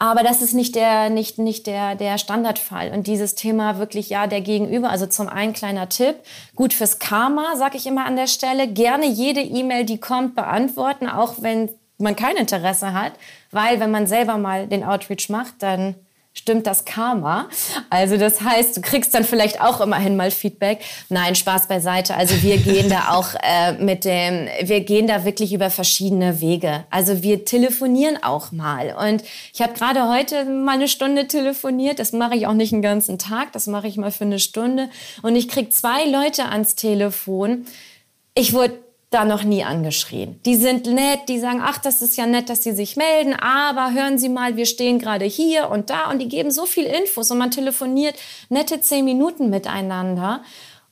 [0.00, 2.92] aber das ist nicht der, nicht, nicht der, der Standardfall.
[2.92, 6.14] Und dieses Thema wirklich, ja, der Gegenüber, also zum einen kleiner Tipp,
[6.54, 11.08] gut fürs Karma, sage ich immer an der Stelle, gerne jede E-Mail, die kommt, beantworten,
[11.08, 13.12] auch wenn man kein Interesse hat,
[13.50, 15.96] weil wenn man selber mal den Outreach macht, dann
[16.38, 17.48] stimmt das Karma.
[17.90, 20.80] Also das heißt, du kriegst dann vielleicht auch immerhin mal Feedback.
[21.08, 22.14] Nein, Spaß beiseite.
[22.14, 26.84] Also wir gehen da auch äh, mit dem, wir gehen da wirklich über verschiedene Wege.
[26.90, 28.94] Also wir telefonieren auch mal.
[28.96, 29.22] Und
[29.52, 31.98] ich habe gerade heute mal eine Stunde telefoniert.
[31.98, 33.52] Das mache ich auch nicht den ganzen Tag.
[33.52, 34.88] Das mache ich mal für eine Stunde.
[35.22, 37.66] Und ich krieg zwei Leute ans Telefon.
[38.34, 38.78] Ich wurde
[39.10, 40.40] da noch nie angeschrien.
[40.44, 43.92] Die sind nett, die sagen, ach, das ist ja nett, dass Sie sich melden, aber
[43.92, 47.30] hören Sie mal, wir stehen gerade hier und da und die geben so viel Infos
[47.30, 48.16] und man telefoniert
[48.50, 50.42] nette zehn Minuten miteinander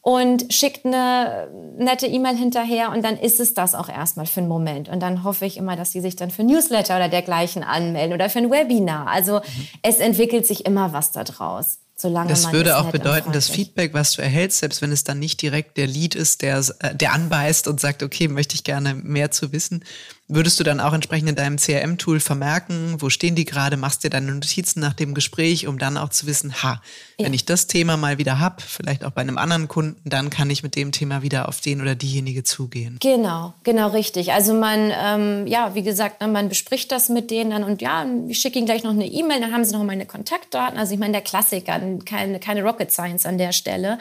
[0.01, 4.49] und schickt eine nette E-Mail hinterher und dann ist es das auch erstmal für einen
[4.49, 4.89] Moment.
[4.89, 8.31] Und dann hoffe ich immer, dass sie sich dann für Newsletter oder dergleichen anmelden oder
[8.31, 9.09] für ein Webinar.
[9.09, 9.69] Also mhm.
[9.83, 11.81] es entwickelt sich immer was da draus.
[11.99, 15.41] Solange das würde auch bedeuten, das Feedback, was du erhältst, selbst wenn es dann nicht
[15.41, 19.31] direkt der Lead ist, der, äh, der anbeißt und sagt, okay, möchte ich gerne mehr
[19.31, 19.83] zu wissen,
[20.29, 24.11] Würdest du dann auch entsprechend in deinem CRM-Tool vermerken, wo stehen die gerade, machst dir
[24.11, 26.83] deine Notizen nach dem Gespräch, um dann auch zu wissen, ha,
[27.17, 27.27] ja.
[27.27, 30.51] wenn ich das Thema mal wieder hab, vielleicht auch bei einem anderen Kunden, dann kann
[30.51, 32.99] ich mit dem Thema wieder auf den oder diejenige zugehen.
[33.01, 34.33] Genau, genau richtig.
[34.33, 38.05] Also man, ähm, ja, wie gesagt, ne, man bespricht das mit denen dann und ja,
[38.27, 40.77] ich schicke ihnen gleich noch eine E-Mail, dann haben sie noch meine Kontaktdaten.
[40.77, 43.99] Also ich meine, der Klassiker, keine, keine Rocket Science an der Stelle.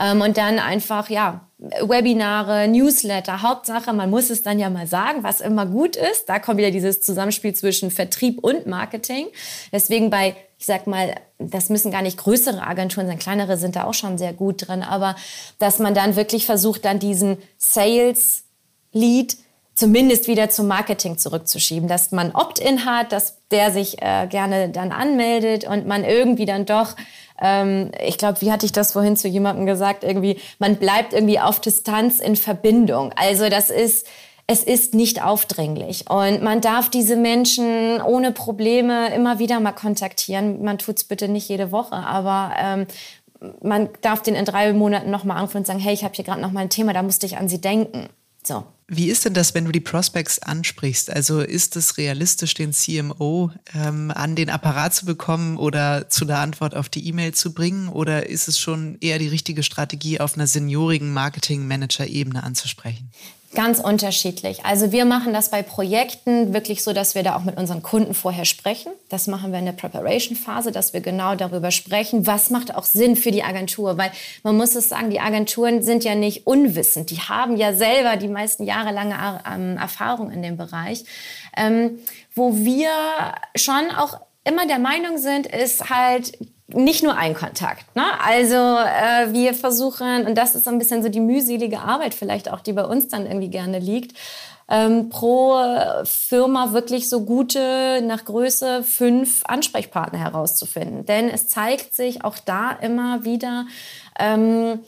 [0.00, 5.24] Ähm, und dann einfach, ja, Webinare, Newsletter, Hauptsache, man muss es dann ja mal sagen,
[5.24, 6.28] was immer gut ist.
[6.28, 9.26] Da kommt wieder dieses Zusammenspiel zwischen Vertrieb und Marketing.
[9.72, 13.84] Deswegen bei, ich sag mal, das müssen gar nicht größere Agenturen sein, kleinere sind da
[13.84, 15.16] auch schon sehr gut drin, aber
[15.58, 18.44] dass man dann wirklich versucht, dann diesen Sales
[18.92, 19.36] Lead
[19.78, 24.92] zumindest wieder zum Marketing zurückzuschieben, dass man Opt-in hat, dass der sich äh, gerne dann
[24.92, 26.96] anmeldet und man irgendwie dann doch
[27.40, 31.38] ähm, ich glaube, wie hatte ich das vorhin zu jemandem gesagt, irgendwie, man bleibt irgendwie
[31.38, 33.12] auf Distanz in Verbindung.
[33.14, 34.08] Also das ist,
[34.48, 40.64] es ist nicht aufdringlich und man darf diese Menschen ohne Probleme immer wieder mal kontaktieren.
[40.64, 42.86] Man tut es bitte nicht jede Woche, aber ähm,
[43.62, 46.40] man darf den in drei Monaten nochmal anrufen und sagen, hey, ich habe hier gerade
[46.40, 48.08] noch mal ein Thema, da musste ich an Sie denken.
[48.42, 48.64] So.
[48.90, 51.10] Wie ist denn das, wenn du die Prospects ansprichst?
[51.10, 56.38] Also ist es realistisch, den CMO ähm, an den Apparat zu bekommen oder zu der
[56.38, 57.90] Antwort auf die E-Mail zu bringen?
[57.90, 63.10] Oder ist es schon eher die richtige Strategie, auf einer seniorigen Marketing-Manager-Ebene anzusprechen?
[63.54, 64.66] Ganz unterschiedlich.
[64.66, 68.12] Also wir machen das bei Projekten wirklich so, dass wir da auch mit unseren Kunden
[68.12, 68.92] vorher sprechen.
[69.08, 73.16] Das machen wir in der Preparation-Phase, dass wir genau darüber sprechen, was macht auch Sinn
[73.16, 73.96] für die Agentur.
[73.96, 77.08] Weil man muss es sagen, die Agenturen sind ja nicht unwissend.
[77.10, 79.14] Die haben ja selber die meisten jahrelange
[79.50, 81.04] ähm, Erfahrung in dem Bereich.
[81.56, 81.98] Ähm,
[82.34, 82.90] wo wir
[83.56, 87.84] schon auch immer der Meinung sind, ist halt nicht nur ein Kontakt.
[87.96, 88.04] Ne?
[88.22, 92.50] Also äh, wir versuchen, und das ist so ein bisschen so die mühselige Arbeit vielleicht
[92.50, 94.16] auch, die bei uns dann irgendwie gerne liegt,
[94.70, 95.58] ähm, pro
[96.04, 101.06] Firma wirklich so gute, nach Größe fünf Ansprechpartner herauszufinden.
[101.06, 103.66] Denn es zeigt sich auch da immer wieder,
[104.18, 104.80] ähm,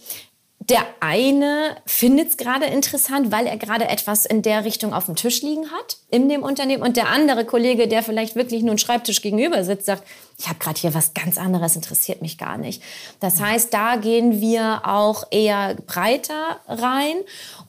[0.71, 5.17] der eine findet es gerade interessant, weil er gerade etwas in der Richtung auf dem
[5.17, 6.83] Tisch liegen hat in dem Unternehmen.
[6.83, 10.05] Und der andere Kollege, der vielleicht wirklich nur einen Schreibtisch gegenüber sitzt, sagt,
[10.41, 12.83] ich habe gerade hier was ganz anderes, interessiert mich gar nicht.
[13.21, 17.17] Das heißt, da gehen wir auch eher breiter rein.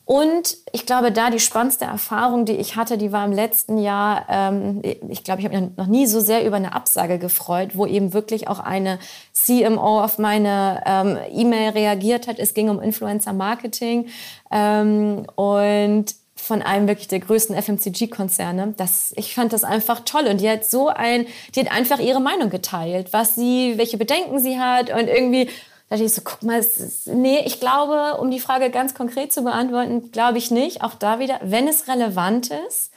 [0.06, 4.26] Und ich glaube, da die spannendste Erfahrung, die ich hatte, die war im letzten Jahr,
[4.30, 7.86] ähm, ich glaube, ich habe mich noch nie so sehr über eine Absage gefreut, wo
[7.86, 9.00] eben wirklich auch eine
[9.34, 12.40] CMO auf meine ähm, E-Mail reagiert hat.
[12.40, 14.08] Es ging um Influencer Marketing.
[14.50, 18.74] Ähm, und von einem wirklich der größten FMCG-Konzerne.
[19.16, 20.28] ich fand das einfach toll.
[20.28, 24.40] Und die hat so ein, die hat einfach ihre Meinung geteilt, was sie, welche Bedenken
[24.40, 25.50] sie hat und irgendwie
[25.92, 29.34] da dachte ich so, guck mal, ist, nee, ich glaube, um die Frage ganz konkret
[29.34, 30.84] zu beantworten, glaube ich nicht.
[30.84, 32.94] Auch da wieder, wenn es relevant ist,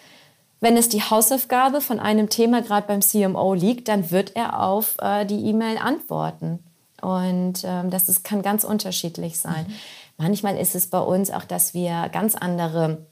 [0.61, 4.95] wenn es die Hausaufgabe von einem Thema gerade beim CMO liegt, dann wird er auf
[5.01, 6.61] äh, die E-Mail antworten.
[7.03, 9.67] Und ähm, das ist, kann ganz unterschiedlich sein.
[9.67, 9.75] Mhm.
[10.17, 13.07] Manchmal ist es bei uns auch, dass wir ganz andere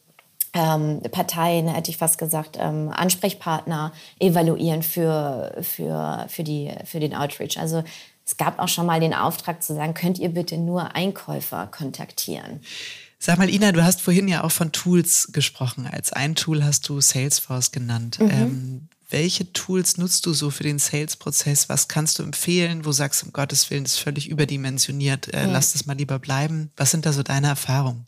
[0.54, 7.14] ähm, Parteien, hätte ich fast gesagt, ähm, Ansprechpartner evaluieren für, für, für, die, für den
[7.14, 7.58] Outreach.
[7.58, 7.82] Also
[8.26, 12.60] es gab auch schon mal den Auftrag zu sagen, könnt ihr bitte nur Einkäufer kontaktieren.
[13.18, 15.86] Sag mal, Ina, du hast vorhin ja auch von Tools gesprochen.
[15.86, 18.18] Als ein Tool hast du Salesforce genannt.
[18.18, 18.30] Mhm.
[18.30, 21.68] Ähm, welche Tools nutzt du so für den Sales-Prozess?
[21.68, 22.84] Was kannst du empfehlen?
[22.84, 25.52] Wo sagst du, um Gottes Willen, das ist völlig überdimensioniert, äh, ja.
[25.52, 26.72] lass das mal lieber bleiben?
[26.76, 28.06] Was sind da so deine Erfahrungen?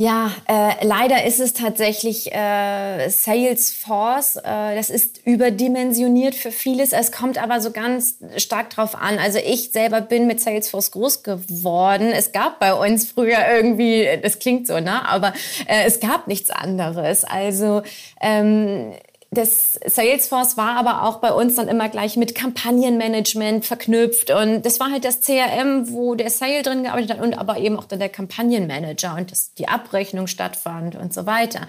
[0.00, 4.36] Ja, äh, leider ist es tatsächlich äh, Salesforce.
[4.36, 6.94] Äh, das ist überdimensioniert für vieles.
[6.94, 9.18] Es kommt aber so ganz stark drauf an.
[9.18, 12.12] Also ich selber bin mit Salesforce groß geworden.
[12.14, 15.06] Es gab bei uns früher irgendwie, das klingt so, ne?
[15.06, 15.34] Aber
[15.66, 17.24] äh, es gab nichts anderes.
[17.24, 17.82] Also
[18.22, 18.94] ähm,
[19.32, 24.32] das Salesforce war aber auch bei uns dann immer gleich mit Kampagnenmanagement verknüpft.
[24.32, 27.78] Und das war halt das CRM, wo der Sale drin gearbeitet hat und aber eben
[27.78, 31.68] auch dann der Kampagnenmanager und dass die Abrechnung stattfand und so weiter.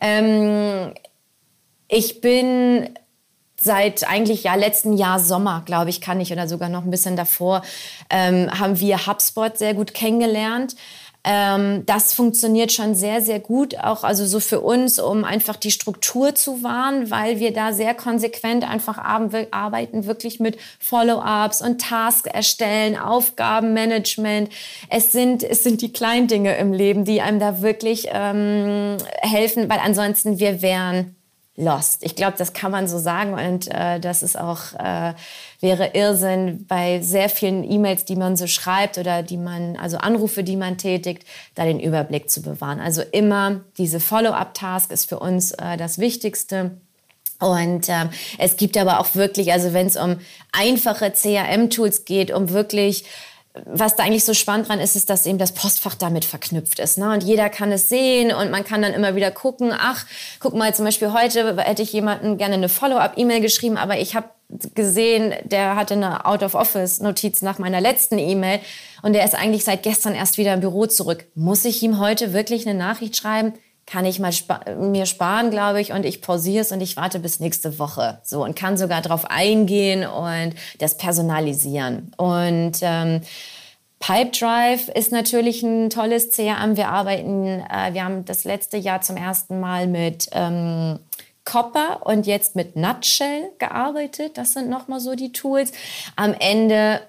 [0.00, 0.94] Ähm,
[1.86, 2.88] ich bin
[3.60, 7.16] seit eigentlich ja letzten Jahr Sommer, glaube ich, kann ich oder sogar noch ein bisschen
[7.16, 7.62] davor,
[8.08, 10.76] ähm, haben wir HubSpot sehr gut kennengelernt.
[11.24, 15.70] Ähm, das funktioniert schon sehr, sehr gut, auch also so für uns, um einfach die
[15.70, 22.28] Struktur zu wahren, weil wir da sehr konsequent einfach arbeiten, wirklich mit Follow-ups und Tasks
[22.28, 24.50] erstellen, Aufgabenmanagement.
[24.88, 29.70] Es sind, es sind die kleinen Dinge im Leben, die einem da wirklich ähm, helfen,
[29.70, 31.14] weil ansonsten wir wären
[31.56, 32.02] lost.
[32.02, 35.12] Ich glaube, das kann man so sagen und äh, das ist auch äh,
[35.62, 40.42] wäre Irrsinn bei sehr vielen E-Mails, die man so schreibt oder die man also Anrufe,
[40.42, 42.80] die man tätigt, da den Überblick zu bewahren.
[42.80, 46.72] Also immer diese Follow-up-Task ist für uns äh, das Wichtigste.
[47.38, 50.16] Und ähm, es gibt aber auch wirklich, also wenn es um
[50.50, 53.04] einfache CRM-Tools geht, um wirklich
[53.66, 56.96] was da eigentlich so spannend dran ist, ist, dass eben das Postfach damit verknüpft ist.
[56.96, 57.12] Ne?
[57.12, 60.06] Und jeder kann es sehen und man kann dann immer wieder gucken, ach,
[60.40, 64.30] guck mal, zum Beispiel heute hätte ich jemanden gerne eine Follow-up-E-Mail geschrieben, aber ich habe
[64.74, 68.60] gesehen, der hatte eine Out-of-Office-Notiz nach meiner letzten E-Mail
[69.02, 71.26] und der ist eigentlich seit gestern erst wieder im Büro zurück.
[71.34, 73.54] Muss ich ihm heute wirklich eine Nachricht schreiben?
[73.86, 77.18] kann ich mal spa mir sparen, glaube ich, und ich pausiere es und ich warte
[77.18, 78.20] bis nächste Woche.
[78.22, 82.12] So und kann sogar darauf eingehen und das personalisieren.
[82.16, 83.22] Und ähm,
[83.98, 86.76] Pipedrive ist natürlich ein tolles CRM.
[86.76, 90.98] Wir arbeiten, äh, wir haben das letzte Jahr zum ersten Mal mit ähm,
[91.44, 94.38] Copper und jetzt mit Nutshell gearbeitet.
[94.38, 95.72] Das sind nochmal so die Tools.
[96.16, 97.00] Am Ende,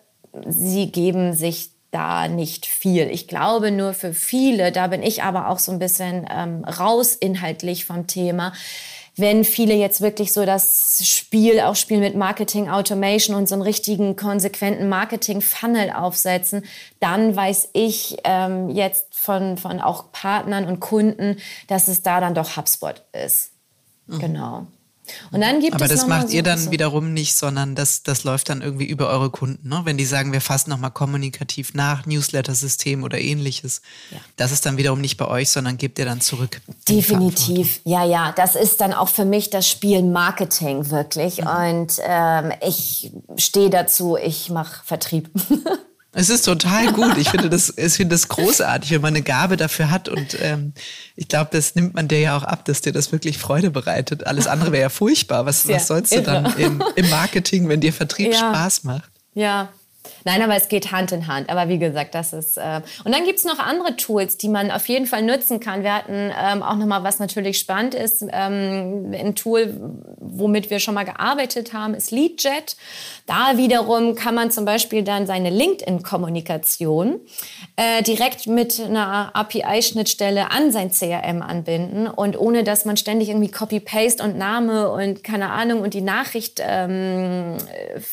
[0.47, 3.09] sie geben sich da nicht viel.
[3.09, 7.13] Ich glaube nur für viele, da bin ich aber auch so ein bisschen ähm, raus
[7.13, 8.53] inhaltlich vom Thema.
[9.15, 13.61] Wenn viele jetzt wirklich so das Spiel auch spielen mit Marketing Automation und so einen
[13.61, 16.65] richtigen konsequenten Marketing Funnel aufsetzen,
[16.99, 22.33] dann weiß ich ähm, jetzt von, von auch Partnern und Kunden, dass es da dann
[22.33, 23.52] doch HubSpot ist.
[24.07, 24.19] Mhm.
[24.19, 24.67] Genau.
[25.31, 26.71] Und dann gibt Aber es das macht so ihr dann so.
[26.71, 29.67] wiederum nicht, sondern das, das läuft dann irgendwie über eure Kunden.
[29.67, 29.81] Ne?
[29.83, 33.81] Wenn die sagen, wir fassen nochmal kommunikativ nach, Newsletter-System oder ähnliches.
[34.11, 34.17] Ja.
[34.37, 36.61] Das ist dann wiederum nicht bei euch, sondern gebt ihr dann zurück.
[36.87, 37.81] Definitiv.
[37.83, 38.33] Ja, ja.
[38.35, 41.41] Das ist dann auch für mich das Spiel Marketing wirklich.
[41.41, 41.47] Mhm.
[41.47, 45.29] Und ähm, ich stehe dazu, ich mache Vertrieb.
[46.15, 47.17] Es ist total gut.
[47.17, 50.09] Ich finde das, ich finde das großartig, wenn man eine Gabe dafür hat.
[50.09, 50.73] Und ähm,
[51.15, 54.27] ich glaube, das nimmt man dir ja auch ab, dass dir das wirklich Freude bereitet.
[54.27, 55.47] Alles andere wäre ja furchtbar.
[55.47, 58.37] Was, was sollst du dann im, im, Marketing, wenn dir Vertrieb ja.
[58.37, 59.09] Spaß macht?
[59.33, 59.69] Ja,
[60.25, 61.49] Nein, aber es geht Hand in Hand.
[61.49, 62.57] Aber wie gesagt, das ist.
[62.57, 65.83] Äh und dann gibt es noch andere Tools, die man auf jeden Fall nutzen kann.
[65.83, 69.75] Wir hatten ähm, auch nochmal, was natürlich spannend ist, ähm, ein Tool,
[70.17, 72.75] womit wir schon mal gearbeitet haben, ist LeadJet.
[73.25, 77.21] Da wiederum kann man zum Beispiel dann seine LinkedIn-Kommunikation
[77.75, 83.49] äh, direkt mit einer API-Schnittstelle an sein CRM anbinden und ohne, dass man ständig irgendwie
[83.49, 87.57] Copy-Paste und Name und keine Ahnung und die Nachricht ähm,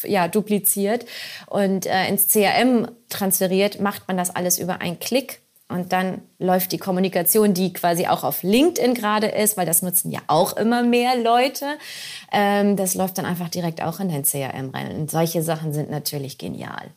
[0.05, 1.07] ja, dupliziert.
[1.47, 5.41] Und äh, ins CRM transferiert, macht man das alles über einen Klick.
[5.69, 10.11] Und dann läuft die Kommunikation, die quasi auch auf LinkedIn gerade ist, weil das nutzen
[10.11, 11.79] ja auch immer mehr Leute.
[12.33, 14.97] Ähm, das läuft dann einfach direkt auch in dein CRM rein.
[14.97, 16.91] Und solche Sachen sind natürlich genial.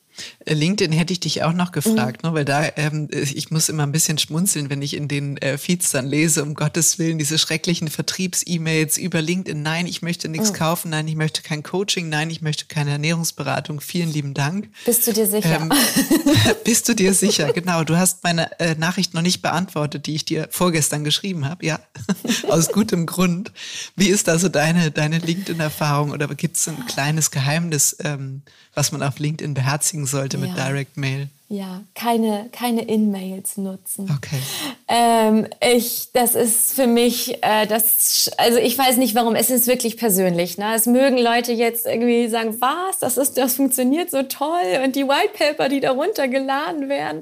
[0.45, 2.29] Äh, LinkedIn hätte ich dich auch noch gefragt, mhm.
[2.29, 5.57] ne, weil da, ähm, ich muss immer ein bisschen schmunzeln, wenn ich in den äh,
[5.57, 9.61] Feeds dann lese, um Gottes Willen, diese schrecklichen Vertriebs-E-Mails über LinkedIn.
[9.61, 10.55] Nein, ich möchte nichts mhm.
[10.55, 10.89] kaufen.
[10.91, 12.09] Nein, ich möchte kein Coaching.
[12.09, 13.81] Nein, ich möchte keine Ernährungsberatung.
[13.81, 14.69] Vielen lieben Dank.
[14.85, 15.61] Bist du dir sicher?
[15.61, 15.71] Ähm,
[16.63, 17.51] bist du dir sicher?
[17.53, 17.83] Genau.
[17.83, 21.65] Du hast meine äh, Nachricht noch nicht beantwortet, die ich dir vorgestern geschrieben habe.
[21.65, 21.79] Ja,
[22.49, 23.51] aus gutem Grund.
[23.95, 28.91] Wie ist da so deine, deine LinkedIn-Erfahrung oder gibt es ein kleines Geheimnis, ähm, was
[28.91, 30.67] man auf LinkedIn beherzigen sollte mit ja.
[30.67, 31.29] Direct Mail?
[31.49, 34.09] Ja, keine, keine In-Mails nutzen.
[34.17, 34.39] Okay.
[34.87, 39.67] Ähm, ich, das ist für mich, äh, das, also ich weiß nicht warum, es ist
[39.67, 40.57] wirklich persönlich.
[40.57, 40.73] Ne?
[40.73, 45.07] Es mögen Leute jetzt irgendwie sagen, was, das, ist, das funktioniert so toll und die
[45.07, 47.21] White Paper, die darunter geladen werden.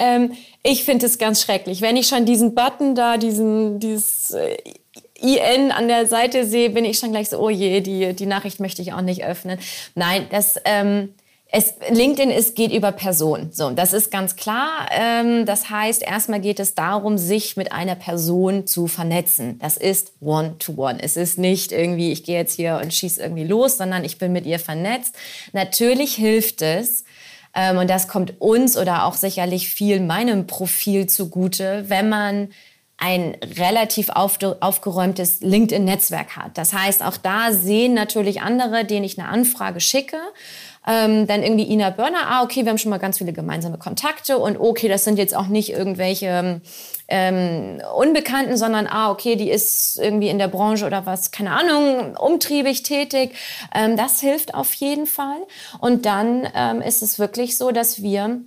[0.00, 0.32] Ähm,
[0.64, 1.80] ich finde es ganz schrecklich.
[1.80, 4.56] Wenn ich schon diesen Button da, diesen, dieses äh,
[5.20, 8.60] IN an der Seite sehe, bin ich schon gleich so, oh je, die, die Nachricht
[8.60, 9.58] möchte ich auch nicht öffnen.
[9.94, 10.56] Nein, das...
[10.64, 11.14] Ähm,
[11.50, 13.48] es, LinkedIn ist, geht über Person.
[13.52, 14.86] So, das ist ganz klar.
[14.90, 19.58] Ähm, das heißt, erstmal geht es darum, sich mit einer Person zu vernetzen.
[19.58, 20.98] Das ist One-to-One.
[20.98, 21.00] -one.
[21.02, 24.30] Es ist nicht irgendwie, ich gehe jetzt hier und schieße irgendwie los, sondern ich bin
[24.30, 25.14] mit ihr vernetzt.
[25.54, 27.04] Natürlich hilft es,
[27.54, 32.48] ähm, und das kommt uns oder auch sicherlich viel meinem Profil zugute, wenn man
[32.98, 36.58] ein relativ aufgeräumtes LinkedIn-Netzwerk hat.
[36.58, 40.18] Das heißt, auch da sehen natürlich andere, denen ich eine Anfrage schicke,
[40.84, 44.38] ähm, dann irgendwie Ina Börner, ah, okay, wir haben schon mal ganz viele gemeinsame Kontakte
[44.38, 46.60] und okay, das sind jetzt auch nicht irgendwelche
[47.08, 52.16] ähm, Unbekannten, sondern ah, okay, die ist irgendwie in der Branche oder was, keine Ahnung,
[52.16, 53.34] umtriebig tätig.
[53.74, 55.38] Ähm, das hilft auf jeden Fall.
[55.78, 58.40] Und dann ähm, ist es wirklich so, dass wir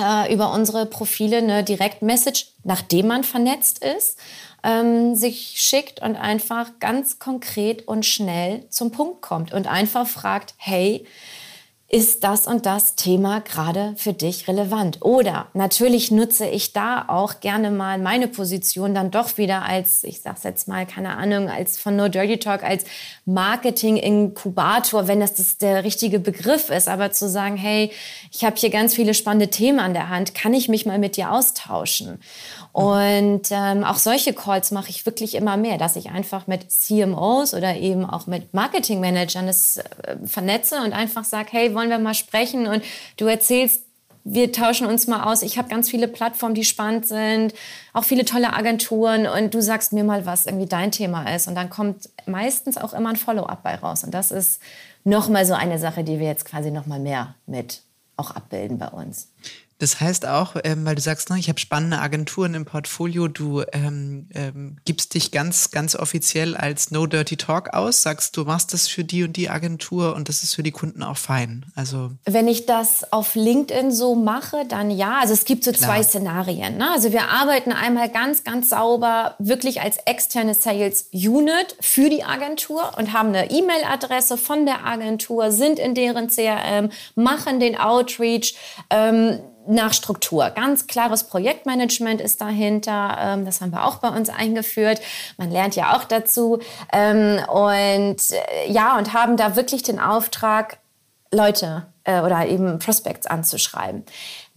[0.00, 4.18] äh, über unsere Profile eine Direct-Message, nachdem man vernetzt ist,
[4.62, 10.54] ähm, sich schickt und einfach ganz konkret und schnell zum Punkt kommt und einfach fragt,
[10.56, 11.06] hey,
[11.92, 14.98] ist das und das Thema gerade für dich relevant?
[15.02, 20.20] Oder natürlich nutze ich da auch gerne mal meine Position dann doch wieder als, ich
[20.20, 22.84] sag's jetzt mal, keine Ahnung, als von No Dirty Talk, als
[23.24, 26.88] Marketing-Inkubator, wenn das, das der richtige Begriff ist.
[26.88, 27.90] Aber zu sagen, hey,
[28.30, 31.16] ich habe hier ganz viele spannende Themen an der Hand, kann ich mich mal mit
[31.16, 32.20] dir austauschen?
[32.72, 37.54] Und ähm, auch solche Calls mache ich wirklich immer mehr, dass ich einfach mit CMOs
[37.54, 42.14] oder eben auch mit Marketingmanagern das äh, vernetze und einfach sage, hey, wollen wir mal
[42.14, 42.68] sprechen?
[42.68, 42.84] Und
[43.16, 43.82] du erzählst,
[44.22, 45.42] wir tauschen uns mal aus.
[45.42, 47.54] Ich habe ganz viele Plattformen, die spannend sind,
[47.92, 51.48] auch viele tolle Agenturen und du sagst mir mal, was irgendwie dein Thema ist.
[51.48, 54.04] Und dann kommt meistens auch immer ein Follow-up bei raus.
[54.04, 54.60] Und das ist
[55.04, 57.82] nochmal so eine Sache, die wir jetzt quasi nochmal mehr mit
[58.16, 59.32] auch abbilden bei uns.
[59.80, 63.62] Das heißt auch, ähm, weil du sagst, ne, ich habe spannende Agenturen im Portfolio, du
[63.72, 68.74] ähm, ähm, gibst dich ganz, ganz offiziell als No Dirty Talk aus, sagst, du machst
[68.74, 71.64] das für die und die Agentur und das ist für die Kunden auch fein.
[71.74, 75.18] Also wenn ich das auf LinkedIn so mache, dann ja.
[75.18, 75.88] Also es gibt so Klar.
[75.88, 76.76] zwei Szenarien.
[76.76, 76.90] Ne?
[76.92, 82.98] Also wir arbeiten einmal ganz, ganz sauber wirklich als externe Sales Unit für die Agentur
[82.98, 88.54] und haben eine E-Mail-Adresse von der Agentur, sind in deren CRM, machen den Outreach.
[88.90, 89.40] Ähm,
[89.70, 90.50] nach Struktur.
[90.50, 93.16] Ganz klares Projektmanagement ist dahinter.
[93.20, 95.00] Ähm, das haben wir auch bei uns eingeführt.
[95.36, 96.60] Man lernt ja auch dazu.
[96.92, 100.78] Ähm, und äh, ja, und haben da wirklich den Auftrag,
[101.32, 104.04] Leute äh, oder eben Prospects anzuschreiben.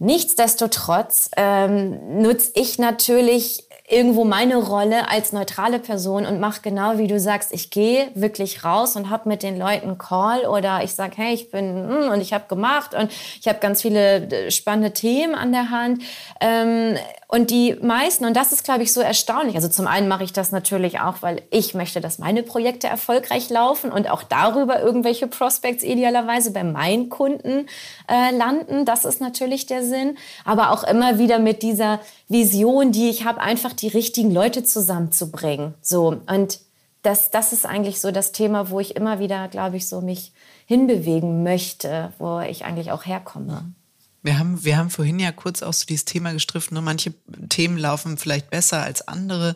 [0.00, 7.06] Nichtsdestotrotz ähm, nutze ich natürlich irgendwo meine Rolle als neutrale Person und mache genau wie
[7.06, 11.12] du sagst, ich gehe wirklich raus und habe mit den Leuten Call oder ich sage,
[11.16, 14.92] hey, ich bin mm, und ich habe gemacht und ich habe ganz viele äh, spannende
[14.92, 16.02] Themen an der Hand.
[16.40, 16.96] Ähm,
[17.34, 19.56] und die meisten, und das ist, glaube ich, so erstaunlich.
[19.56, 23.50] Also zum einen mache ich das natürlich auch, weil ich möchte, dass meine Projekte erfolgreich
[23.50, 27.66] laufen und auch darüber irgendwelche Prospects idealerweise bei meinen Kunden
[28.08, 28.84] äh, landen.
[28.84, 30.16] Das ist natürlich der Sinn.
[30.44, 35.74] Aber auch immer wieder mit dieser Vision, die ich habe, einfach die richtigen Leute zusammenzubringen.
[35.80, 36.16] So.
[36.28, 36.60] Und
[37.02, 40.30] das, das ist eigentlich so das Thema, wo ich immer wieder, glaube ich, so mich
[40.66, 43.72] hinbewegen möchte, wo ich eigentlich auch herkomme.
[44.24, 46.80] Wir haben, wir haben vorhin ja kurz auch so dieses Thema gestriffen, ne?
[46.80, 47.12] manche
[47.50, 49.54] Themen laufen vielleicht besser als andere.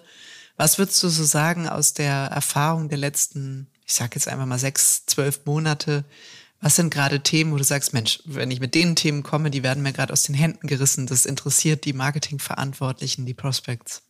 [0.58, 4.58] Was würdest du so sagen aus der Erfahrung der letzten, ich sage jetzt einfach mal
[4.58, 6.04] sechs, zwölf Monate?
[6.60, 9.62] Was sind gerade Themen, wo du sagst, Mensch, wenn ich mit den Themen komme, die
[9.62, 11.06] werden mir gerade aus den Händen gerissen.
[11.06, 14.02] Das interessiert die Marketingverantwortlichen, die Prospects.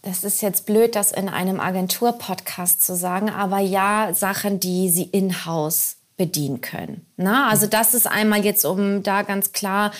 [0.00, 5.04] Das ist jetzt blöd, das in einem Agentur-Podcast zu sagen, aber ja, Sachen, die sie
[5.04, 7.04] in-house bedienen können.
[7.16, 9.90] Na, also das ist einmal jetzt, um da ganz klar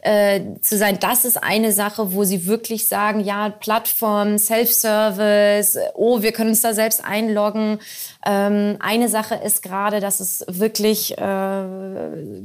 [0.00, 6.22] äh, zu sein, das ist eine Sache, wo sie wirklich sagen, ja, Plattform, Self-Service, oh,
[6.22, 7.80] wir können uns da selbst einloggen.
[8.24, 11.64] Ähm, eine Sache ist gerade, dass es wirklich, äh,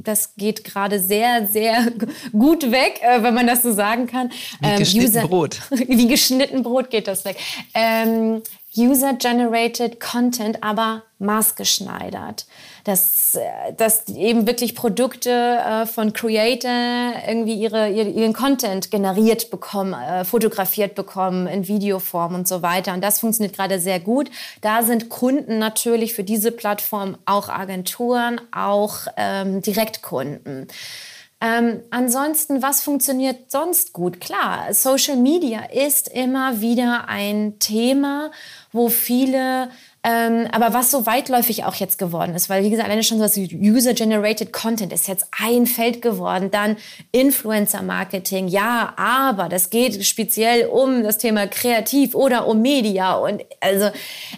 [0.02, 1.86] das geht gerade sehr, sehr
[2.32, 4.30] gut weg, äh, wenn man das so sagen kann.
[4.58, 5.60] Wie ähm, geschnitten User, Brot.
[5.70, 7.36] Wie geschnitten Brot geht das weg.
[7.72, 8.42] Ähm,
[8.76, 12.46] User-generated Content, aber maßgeschneidert.
[12.88, 19.92] Dass, äh, dass eben wirklich Produkte äh, von Creator irgendwie ihre, ihren Content generiert bekommen,
[19.92, 22.94] äh, fotografiert bekommen in Videoform und so weiter.
[22.94, 24.30] Und das funktioniert gerade sehr gut.
[24.62, 30.68] Da sind Kunden natürlich für diese Plattform auch Agenturen, auch ähm, Direktkunden.
[31.40, 34.20] Ähm, ansonsten, was funktioniert sonst gut?
[34.20, 38.32] Klar, Social Media ist immer wieder ein Thema,
[38.72, 39.68] wo viele
[40.04, 43.24] ähm, aber was so weitläufig auch jetzt geworden ist, weil wie gesagt, alleine schon so
[43.24, 46.76] das User-Generated Content ist jetzt ein Feld geworden, dann
[47.10, 53.90] Influencer-Marketing, ja, aber das geht speziell um das Thema Kreativ oder um Media und also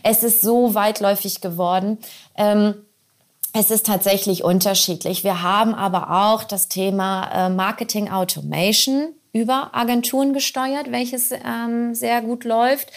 [0.03, 1.99] es ist so weitläufig geworden.
[2.37, 2.75] Ähm,
[3.53, 5.25] es ist tatsächlich unterschiedlich.
[5.25, 12.21] Wir haben aber auch das Thema äh, Marketing Automation über Agenturen gesteuert, welches ähm, sehr
[12.21, 12.91] gut läuft.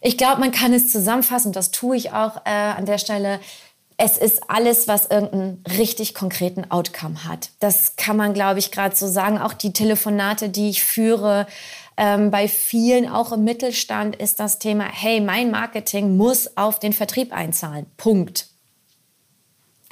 [0.00, 3.40] Ich glaube, man kann es zusammenfassen, das tue ich auch äh, an der Stelle.
[3.96, 7.50] Es ist alles, was irgendeinen richtig konkreten Outcome hat.
[7.60, 9.38] Das kann man, glaube ich, gerade so sagen.
[9.38, 11.46] Auch die Telefonate, die ich führe,
[11.96, 16.94] ähm, bei vielen, auch im Mittelstand, ist das Thema, hey, mein Marketing muss auf den
[16.94, 17.86] Vertrieb einzahlen.
[17.96, 18.51] Punkt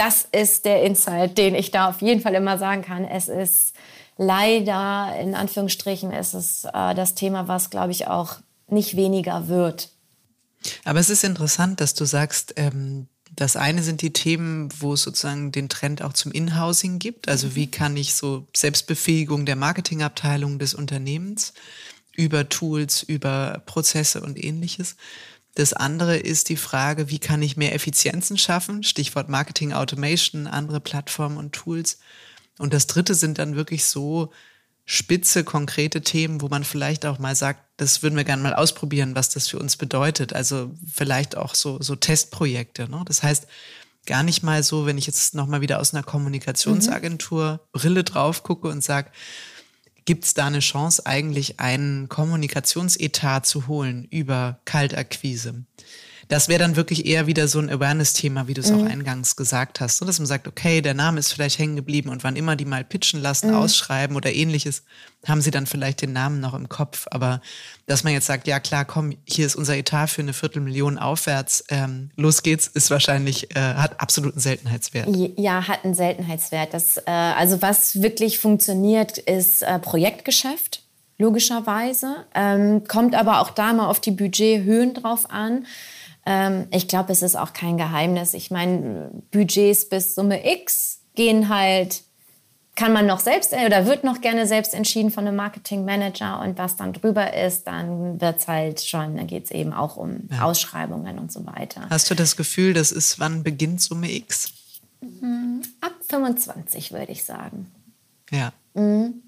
[0.01, 3.05] das ist der Insight, den ich da auf jeden Fall immer sagen kann.
[3.05, 3.75] Es ist
[4.17, 8.37] leider, in Anführungsstrichen, ist es äh, das Thema, was, glaube ich, auch
[8.67, 9.91] nicht weniger wird.
[10.85, 15.03] Aber es ist interessant, dass du sagst, ähm, das eine sind die Themen, wo es
[15.03, 17.29] sozusagen den Trend auch zum Inhousing gibt.
[17.29, 21.53] Also wie kann ich so Selbstbefähigung der Marketingabteilung des Unternehmens
[22.17, 24.97] über Tools, über Prozesse und ähnliches.
[25.55, 28.83] Das andere ist die Frage, wie kann ich mehr Effizienzen schaffen?
[28.83, 31.99] Stichwort Marketing Automation, andere Plattformen und Tools.
[32.59, 34.33] Und das dritte sind dann wirklich so
[34.85, 39.15] spitze, konkrete Themen, wo man vielleicht auch mal sagt, das würden wir gerne mal ausprobieren,
[39.15, 40.33] was das für uns bedeutet.
[40.33, 42.89] Also vielleicht auch so, so Testprojekte.
[42.89, 43.03] Ne?
[43.07, 43.47] Das heißt,
[44.07, 47.79] gar nicht mal so, wenn ich jetzt nochmal wieder aus einer Kommunikationsagentur mhm.
[47.79, 49.11] Brille drauf gucke und sage,
[50.05, 55.65] Gibt es da eine Chance, eigentlich einen Kommunikationsetat zu holen über Kaltakquise?
[56.31, 58.81] Das wäre dann wirklich eher wieder so ein Awareness-Thema, wie du es mhm.
[58.81, 59.99] auch eingangs gesagt hast.
[59.99, 62.65] So, dass man sagt, okay, der Name ist vielleicht hängen geblieben und wann immer die
[62.65, 63.57] mal pitchen lassen, mhm.
[63.57, 64.85] ausschreiben oder ähnliches,
[65.27, 67.09] haben sie dann vielleicht den Namen noch im Kopf.
[67.11, 67.41] Aber
[67.87, 71.65] dass man jetzt sagt, ja klar, komm, hier ist unser Etat für eine Viertelmillion aufwärts,
[71.69, 75.09] ähm, los geht's, ist wahrscheinlich, äh, hat absoluten Seltenheitswert.
[75.37, 76.73] Ja, hat einen Seltenheitswert.
[76.73, 80.85] Das, äh, also was wirklich funktioniert, ist äh, Projektgeschäft
[81.19, 82.25] logischerweise.
[82.37, 85.67] Ähm, kommt aber auch da mal auf die Budgethöhen drauf an.
[86.27, 88.35] Ähm, ich glaube, es ist auch kein Geheimnis.
[88.35, 92.03] Ich meine, Budgets bis Summe X gehen halt,
[92.77, 96.77] kann man noch selbst oder wird noch gerne selbst entschieden von einem Marketingmanager und was
[96.77, 100.45] dann drüber ist, dann wird es halt schon, dann geht es eben auch um ja.
[100.45, 101.87] Ausschreibungen und so weiter.
[101.91, 104.53] Hast du das Gefühl, das ist, wann beginnt Summe X?
[105.01, 105.63] Mhm.
[105.81, 107.71] Ab 25 würde ich sagen.
[108.31, 108.53] Ja.
[108.75, 109.23] Mhm.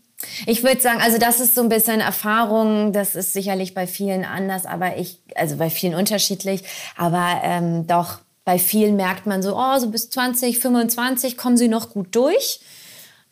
[0.46, 4.24] Ich würde sagen, also das ist so ein bisschen Erfahrung, das ist sicherlich bei vielen
[4.24, 6.62] anders, aber ich, also bei vielen unterschiedlich,
[6.96, 11.68] aber ähm, doch bei vielen merkt man so, oh, so bis 20, 25 kommen sie
[11.68, 12.60] noch gut durch.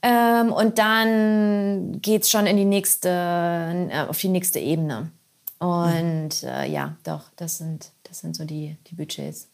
[0.02, 5.10] Ähm, und dann geht es schon in die nächste, äh, auf die nächste Ebene.
[5.58, 9.48] Und äh, ja, doch, das sind, das sind so die, die Budgets.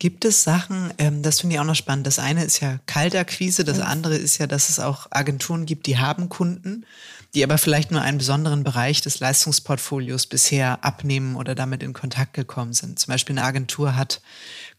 [0.00, 2.06] Gibt es Sachen, ähm, das finde ich auch noch spannend.
[2.06, 5.98] Das eine ist ja Kaltakquise, das andere ist ja, dass es auch Agenturen gibt, die
[5.98, 6.86] haben Kunden,
[7.34, 12.34] die aber vielleicht nur einen besonderen Bereich des Leistungsportfolios bisher abnehmen oder damit in Kontakt
[12.34, 13.00] gekommen sind.
[13.00, 14.20] Zum Beispiel eine Agentur hat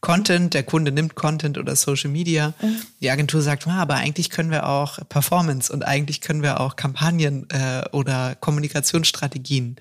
[0.00, 2.54] Content, der Kunde nimmt Content oder Social Media.
[2.62, 2.80] Mhm.
[3.02, 6.76] Die Agentur sagt, ah, aber eigentlich können wir auch Performance und eigentlich können wir auch
[6.76, 9.76] Kampagnen äh, oder Kommunikationsstrategien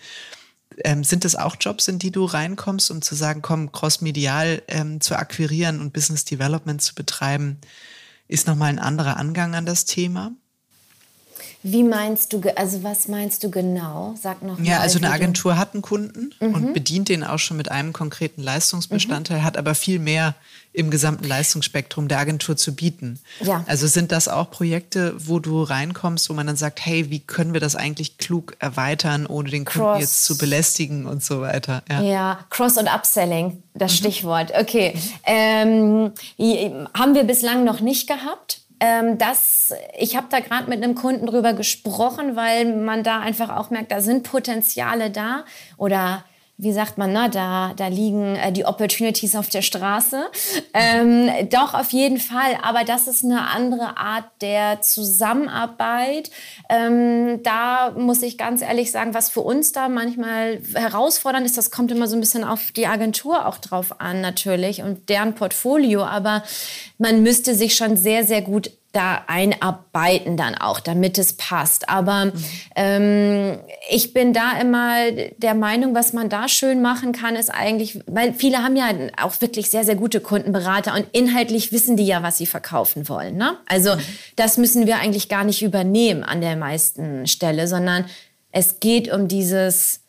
[0.83, 5.01] Ähm, sind das auch Jobs, in die du reinkommst, um zu sagen, komm, crossmedial ähm,
[5.01, 7.59] zu akquirieren und Business Development zu betreiben,
[8.27, 10.31] ist nochmal ein anderer Angang an das Thema?
[11.61, 14.15] Wie meinst du, also was meinst du genau?
[14.21, 17.57] Sag noch Ja, mal, also eine Agentur hat einen Kunden und bedient den auch schon
[17.57, 20.35] mit einem konkreten Leistungsbestandteil, hat aber viel mehr
[20.71, 23.19] im gesamten Leistungsspektrum der Agentur zu bieten.
[23.41, 23.63] Ja.
[23.67, 27.53] Also sind das auch Projekte, wo du reinkommst, wo man dann sagt, hey, wie können
[27.53, 29.99] wir das eigentlich klug erweitern, ohne den Kunden Cross.
[29.99, 31.83] jetzt zu belästigen und so weiter.
[31.89, 32.01] Ja.
[32.01, 34.53] Ja, Cross- und Upselling, das Stichwort.
[34.57, 34.93] Okay.
[35.25, 36.11] Ähm,
[36.93, 38.61] haben wir bislang noch nicht gehabt.
[38.79, 43.55] Ähm, das, ich habe da gerade mit einem Kunden drüber gesprochen, weil man da einfach
[43.55, 45.43] auch merkt, da sind Potenziale da
[45.77, 46.23] oder
[46.61, 50.25] wie sagt man, na, da, da liegen äh, die Opportunities auf der Straße.
[50.73, 52.57] Ähm, doch, auf jeden Fall.
[52.61, 56.29] Aber das ist eine andere Art der Zusammenarbeit.
[56.69, 61.71] Ähm, da muss ich ganz ehrlich sagen, was für uns da manchmal herausfordernd ist, das
[61.71, 66.03] kommt immer so ein bisschen auf die Agentur auch drauf an, natürlich, und deren Portfolio.
[66.03, 66.43] Aber
[66.97, 71.89] man müsste sich schon sehr, sehr gut da einarbeiten dann auch, damit es passt.
[71.89, 72.31] Aber
[72.75, 73.59] ähm,
[73.89, 78.33] ich bin da immer der Meinung, was man da schön machen kann, ist eigentlich, weil
[78.33, 78.89] viele haben ja
[79.21, 83.37] auch wirklich sehr, sehr gute Kundenberater und inhaltlich wissen die ja, was sie verkaufen wollen.
[83.37, 83.57] Ne?
[83.67, 83.95] Also
[84.35, 88.05] das müssen wir eigentlich gar nicht übernehmen an der meisten Stelle, sondern
[88.51, 90.01] es geht um dieses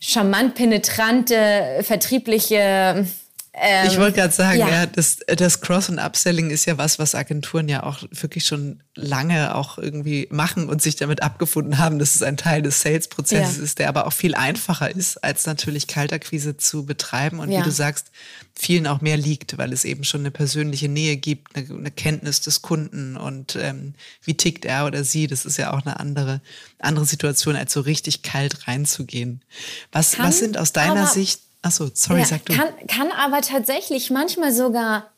[0.00, 3.06] charmant penetrante, vertriebliche
[3.54, 4.68] ähm, Ich wollte gerade sagen, ja.
[4.68, 8.82] ja, das, das Cross- und Upselling ist ja was, was Agenturen ja auch wirklich schon
[8.94, 13.56] lange auch irgendwie machen und sich damit abgefunden haben, dass es ein Teil des Sales-Prozesses
[13.58, 13.62] Ja.
[13.62, 17.60] ist, der aber auch viel einfacher ist, als natürlich Kaltakquise zu betreiben und Ja.
[17.60, 18.06] wie du sagst,
[18.54, 22.40] vielen auch mehr liegt, weil es eben schon eine persönliche Nähe gibt, eine, eine Kenntnis
[22.42, 23.94] des Kunden und ähm,
[24.24, 25.26] wie tickt er oder sie.
[25.26, 26.40] Das ist ja auch eine andere,
[26.78, 29.42] andere Situation, als so richtig kalt reinzugehen.
[29.90, 32.54] Was, Kann was sind aus deiner Sicht, achso, sorry, Ja, sag du.
[32.54, 35.10] Kann, kann aber tatsächlich manchmal sogar,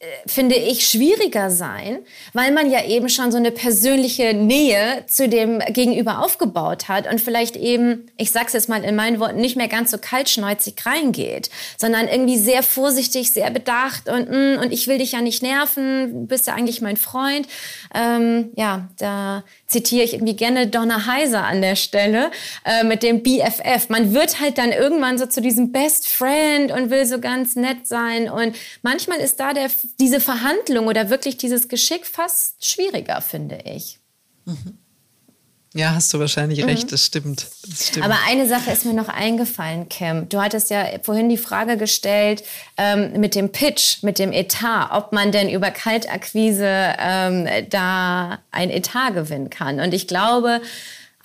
[0.00, 2.00] äh, finde ich, schwieriger sein,
[2.32, 7.20] weil man ja eben schon so eine persönliche Nähe zu dem Gegenüber aufgebaut hat und
[7.20, 11.48] vielleicht eben, ich sag's jetzt mal in meinen Worten, nicht mehr ganz so kaltschneuzig reingeht,
[11.78, 16.12] sondern irgendwie sehr vorsichtig, sehr bedacht und, mm, und ich will dich ja nicht nerven,
[16.12, 17.46] du bist ja eigentlich mein Freund.
[17.94, 19.44] Ähm, ja, da
[19.74, 22.30] zitiere ich irgendwie gerne Donna Heiser an der Stelle
[22.64, 23.88] äh, mit dem BFF.
[23.88, 27.88] Man wird halt dann irgendwann so zu diesem Best Friend und will so ganz nett
[27.88, 28.30] sein.
[28.30, 29.68] Und manchmal ist da der,
[29.98, 33.98] diese Verhandlung oder wirklich dieses Geschick fast schwieriger, finde ich.
[35.76, 37.48] Ja, hast du wahrscheinlich recht, das stimmt.
[37.68, 38.06] Das stimmt.
[38.06, 38.12] Mhm.
[38.12, 40.28] Aber eine Sache ist mir noch eingefallen, Kim.
[40.28, 42.44] Du hattest ja vorhin die Frage gestellt
[42.76, 48.70] ähm, mit dem Pitch, mit dem Etat, ob man denn über Kaltakquise ähm, da ein
[48.70, 49.80] Etat gewinnen kann.
[49.80, 50.60] Und ich glaube,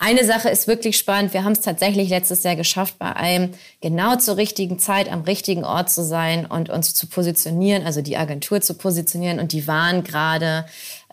[0.00, 1.34] eine Sache ist wirklich spannend.
[1.34, 3.50] Wir haben es tatsächlich letztes Jahr geschafft, bei einem
[3.82, 8.16] genau zur richtigen Zeit am richtigen Ort zu sein und uns zu positionieren, also die
[8.16, 9.38] Agentur zu positionieren.
[9.38, 10.64] Und die waren gerade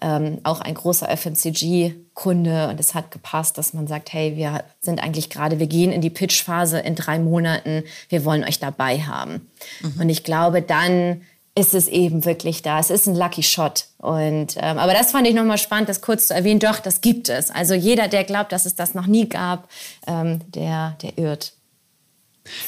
[0.01, 5.01] ähm, auch ein großer FMCG-Kunde und es hat gepasst, dass man sagt, hey, wir sind
[5.01, 9.49] eigentlich gerade, wir gehen in die Pitch-Phase in drei Monaten, wir wollen euch dabei haben.
[9.99, 11.21] Und ich glaube, dann
[11.57, 12.79] ist es eben wirklich da.
[12.79, 13.87] Es ist ein Lucky Shot.
[13.97, 16.59] Und, ähm, aber das fand ich nochmal spannend, das kurz zu erwähnen.
[16.59, 17.49] Doch, das gibt es.
[17.49, 19.67] Also jeder, der glaubt, dass es das noch nie gab,
[20.05, 21.53] ähm, der, der irrt.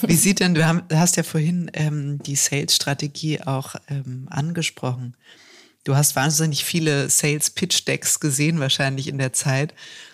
[0.01, 5.15] Wie sieht denn, du hast ja vorhin ähm, die Sales-Strategie auch ähm, angesprochen.
[5.89, 9.73] Du hast wahnsinnig viele Sales-Pitch-Decks gesehen, wahrscheinlich in der Zeit.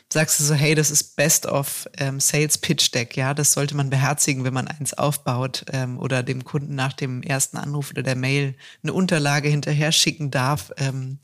[0.10, 4.46] Sagst du so, hey, das ist Best of ähm, Sales-Pitch-Deck, ja, das sollte man beherzigen,
[4.46, 8.56] wenn man eins aufbaut ähm, oder dem Kunden nach dem ersten Anruf oder der Mail
[8.84, 10.72] eine Unterlage hinterher schicken darf.
[10.78, 11.20] Ähm,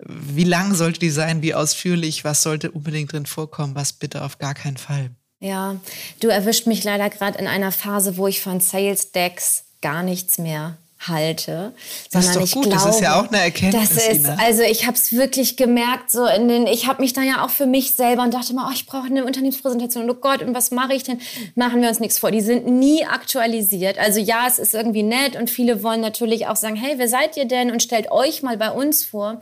[0.00, 4.36] wie lang sollte die sein, wie ausführlich, was sollte unbedingt drin vorkommen, was bitte auf
[4.36, 5.12] gar keinen Fall.
[5.40, 5.80] Ja,
[6.20, 10.36] du erwischt mich leider gerade in einer Phase, wo ich von Sales Decks gar nichts
[10.36, 10.76] mehr
[11.06, 11.72] halte.
[12.10, 14.86] Das ist doch gut, glaube, das ist ja auch eine Erkenntnis, Das ist, also ich
[14.86, 17.92] habe es wirklich gemerkt, so in den, ich habe mich da ja auch für mich
[17.92, 20.10] selber und dachte mal, oh, ich brauche eine Unternehmenspräsentation.
[20.10, 21.20] Oh Gott, und was mache ich denn?
[21.54, 22.30] Machen wir uns nichts vor.
[22.30, 23.98] Die sind nie aktualisiert.
[23.98, 27.36] Also ja, es ist irgendwie nett und viele wollen natürlich auch sagen, hey, wer seid
[27.36, 27.70] ihr denn?
[27.70, 29.40] Und stellt euch mal bei uns vor.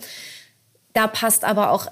[0.92, 1.88] Da passt aber auch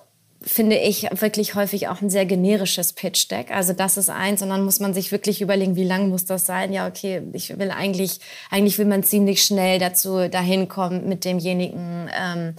[0.46, 3.50] finde ich wirklich häufig auch ein sehr generisches Pitch-Deck.
[3.50, 6.46] Also das ist eins und dann muss man sich wirklich überlegen, wie lang muss das
[6.46, 6.72] sein?
[6.72, 8.20] Ja, okay, ich will eigentlich,
[8.50, 12.54] eigentlich will man ziemlich schnell dazu dahin kommen, mit demjenigen ähm,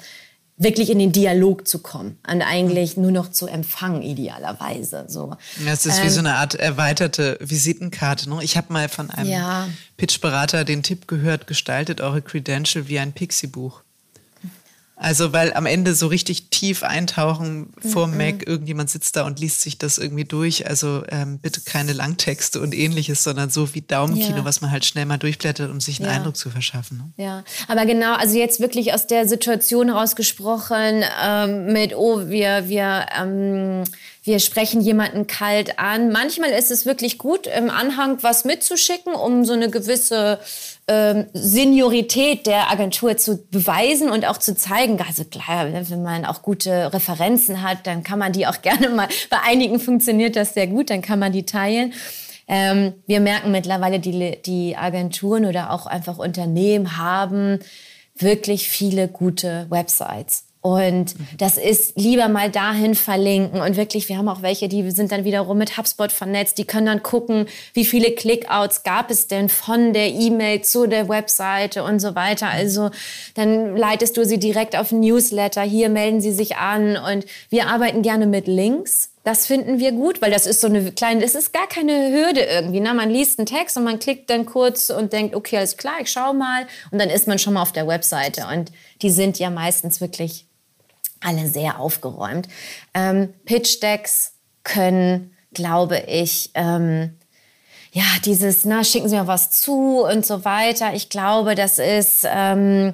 [0.57, 5.05] wirklich in den Dialog zu kommen und eigentlich nur noch zu empfangen, idealerweise.
[5.07, 5.35] So.
[5.65, 8.29] Ja, Es ist wie so eine Art erweiterte Visitenkarte.
[8.29, 8.39] Ne?
[8.41, 9.67] Ich habe mal von einem Ja.
[9.97, 13.81] Pitchberater den Tipp gehört, gestaltet eure Credential wie ein Pixie-Buch.
[14.97, 18.17] Also, weil am Ende so richtig tief eintauchen vor mhm.
[18.17, 20.67] Mac, irgendjemand sitzt da und liest sich das irgendwie durch.
[20.67, 24.45] Also ähm, bitte keine Langtexte und ähnliches, sondern so wie Daumenkino, ja.
[24.45, 26.15] was man halt schnell mal durchblättert, um sich einen ja.
[26.15, 26.97] Eindruck zu verschaffen.
[27.17, 27.23] Ne?
[27.23, 33.05] Ja, aber genau, also jetzt wirklich aus der Situation herausgesprochen ähm, mit, oh, wir, wir,
[33.19, 33.83] ähm,
[34.23, 36.11] wir sprechen jemanden kalt an.
[36.11, 40.39] Manchmal ist es wirklich gut, im Anhang was mitzuschicken, um so eine gewisse
[40.87, 44.99] ähm, Seniorität der Agentur zu beweisen und auch zu zeigen.
[45.05, 49.07] Also klar, wenn man auch gute Referenzen hat, dann kann man die auch gerne mal,
[49.29, 51.93] bei einigen funktioniert das sehr gut, dann kann man die teilen.
[52.47, 57.59] Ähm, wir merken mittlerweile, die, die Agenturen oder auch einfach Unternehmen haben
[58.15, 60.45] wirklich viele gute Websites.
[60.65, 63.61] Und das ist lieber mal dahin verlinken.
[63.61, 66.57] Und wirklich, wir haben auch welche, die sind dann wiederum mit HubSpot vernetzt.
[66.57, 67.45] Die können dann gucken,
[67.75, 72.47] wie viele Clickouts gab es denn von der E-Mail zu der Webseite und so weiter.
[72.47, 72.89] Also
[73.35, 75.61] dann leitest du sie direkt auf ein Newsletter.
[75.61, 76.97] Hier melden sie sich an.
[76.97, 79.11] Und wir arbeiten gerne mit Links.
[79.23, 82.41] Das finden wir gut, weil das ist so eine kleine, das ist gar keine Hürde
[82.41, 82.79] irgendwie.
[82.79, 82.91] Ne?
[82.95, 86.11] Man liest einen Text und man klickt dann kurz und denkt, okay, alles klar, ich
[86.11, 86.65] schau mal.
[86.89, 88.47] Und dann ist man schon mal auf der Webseite.
[88.51, 88.71] Und
[89.03, 90.44] die sind ja meistens wirklich
[91.25, 92.47] alle sehr aufgeräumt.
[92.93, 97.17] Ähm, Pitch Decks können, glaube ich, ähm,
[97.91, 100.93] ja, dieses, na, schicken Sie mir was zu und so weiter.
[100.93, 102.93] Ich glaube, das ist, ähm,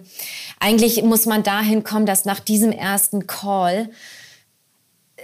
[0.60, 3.90] eigentlich muss man dahin kommen, dass nach diesem ersten Call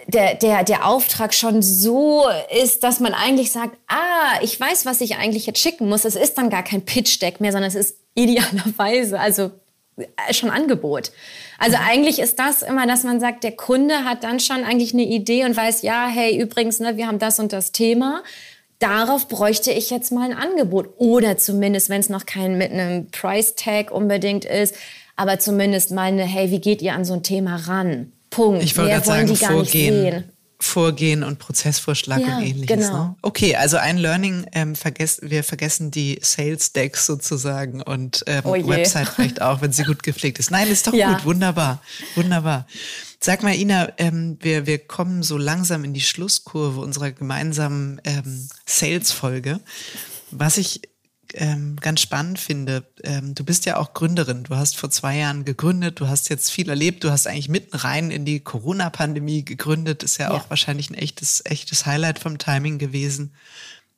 [0.07, 2.25] der, der, der Auftrag schon so
[2.63, 6.05] ist, dass man eigentlich sagt, ah, ich weiß, was ich eigentlich jetzt schicken muss.
[6.05, 9.51] Es ist dann gar kein Pitch-Deck mehr, sondern es ist idealerweise, also
[9.97, 11.11] äh, schon Angebot.
[11.57, 15.03] Also eigentlich ist das immer, dass man sagt, der Kunde hat dann schon eigentlich eine
[15.03, 18.23] Idee und weiß, ja, hey, übrigens, ne, wir haben das und das Thema.
[18.79, 20.89] Darauf bräuchte ich jetzt mal ein Angebot.
[20.97, 24.75] Oder zumindest, wenn es noch kein mit einem Price Tag unbedingt ist,
[25.15, 28.11] aber zumindest mal eine, hey, wie geht ihr an so ein Thema ran?
[28.29, 28.63] Punkt.
[28.63, 32.87] Ich wollte gerade sagen, vorgehen Vorgehen und Prozessvorschlag ja, und ähnliches.
[32.87, 33.03] Genau.
[33.05, 33.15] Ne?
[33.21, 38.53] Okay, also ein Learning, ähm, vergess, wir vergessen die Sales Decks sozusagen und ähm, oh
[38.53, 40.49] Website vielleicht auch, wenn sie gut gepflegt ist.
[40.49, 41.13] Nein, ist doch ja.
[41.13, 41.81] gut, wunderbar,
[42.15, 42.65] wunderbar.
[43.19, 48.47] Sag mal, Ina, ähm, wir, wir kommen so langsam in die Schlusskurve unserer gemeinsamen ähm,
[48.65, 49.59] Sales-Folge.
[50.31, 50.81] Was ich
[51.35, 52.83] ähm, ganz spannend finde.
[53.03, 54.43] Ähm, du bist ja auch Gründerin.
[54.43, 55.99] Du hast vor zwei Jahren gegründet.
[55.99, 57.03] Du hast jetzt viel erlebt.
[57.03, 60.03] Du hast eigentlich mitten rein in die Corona-Pandemie gegründet.
[60.03, 63.33] Ist ja, ja, auch wahrscheinlich ein echtes, echtes Highlight vom Timing gewesen.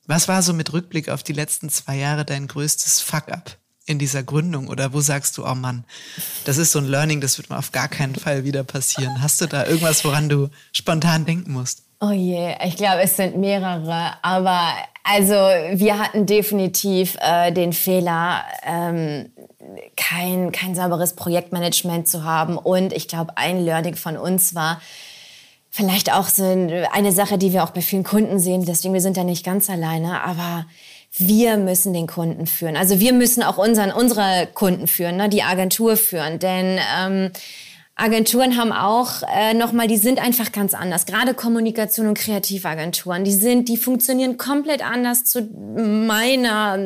[0.06, 4.22] Was war so mit Rückblick auf die letzten zwei Jahre dein größtes Fuck-up in dieser
[4.22, 4.68] Gründung?
[4.68, 5.84] Oder wo sagst du, oh Mann,
[6.44, 9.22] das ist so ein Learning, das wird mir auf gar keinen Fall wieder passieren.
[9.22, 11.84] Hast du da irgendwas, woran du spontan denken musst?
[12.02, 14.12] Oh je, ich glaube, es sind mehrere.
[14.22, 14.72] Aber
[15.04, 19.30] also wir hatten definitiv äh, den Fehler, ähm,
[19.96, 22.56] kein, kein sauberes Projektmanagement zu haben.
[22.56, 24.80] Und ich glaube, ein Learning von uns war,
[25.68, 29.16] vielleicht auch so eine Sache, die wir auch bei vielen Kunden sehen, deswegen wir sind
[29.16, 30.66] da nicht ganz alleine, aber
[31.16, 32.76] wir müssen den Kunden führen.
[32.76, 36.38] Also wir müssen auch unseren, unsere Kunden führen, ne, die Agentur führen.
[36.38, 37.30] Denn ähm,
[38.00, 41.04] Agenturen haben auch äh, nochmal, die sind einfach ganz anders.
[41.04, 46.78] Gerade Kommunikation und Kreativagenturen, die sind, die funktionieren komplett anders zu meiner,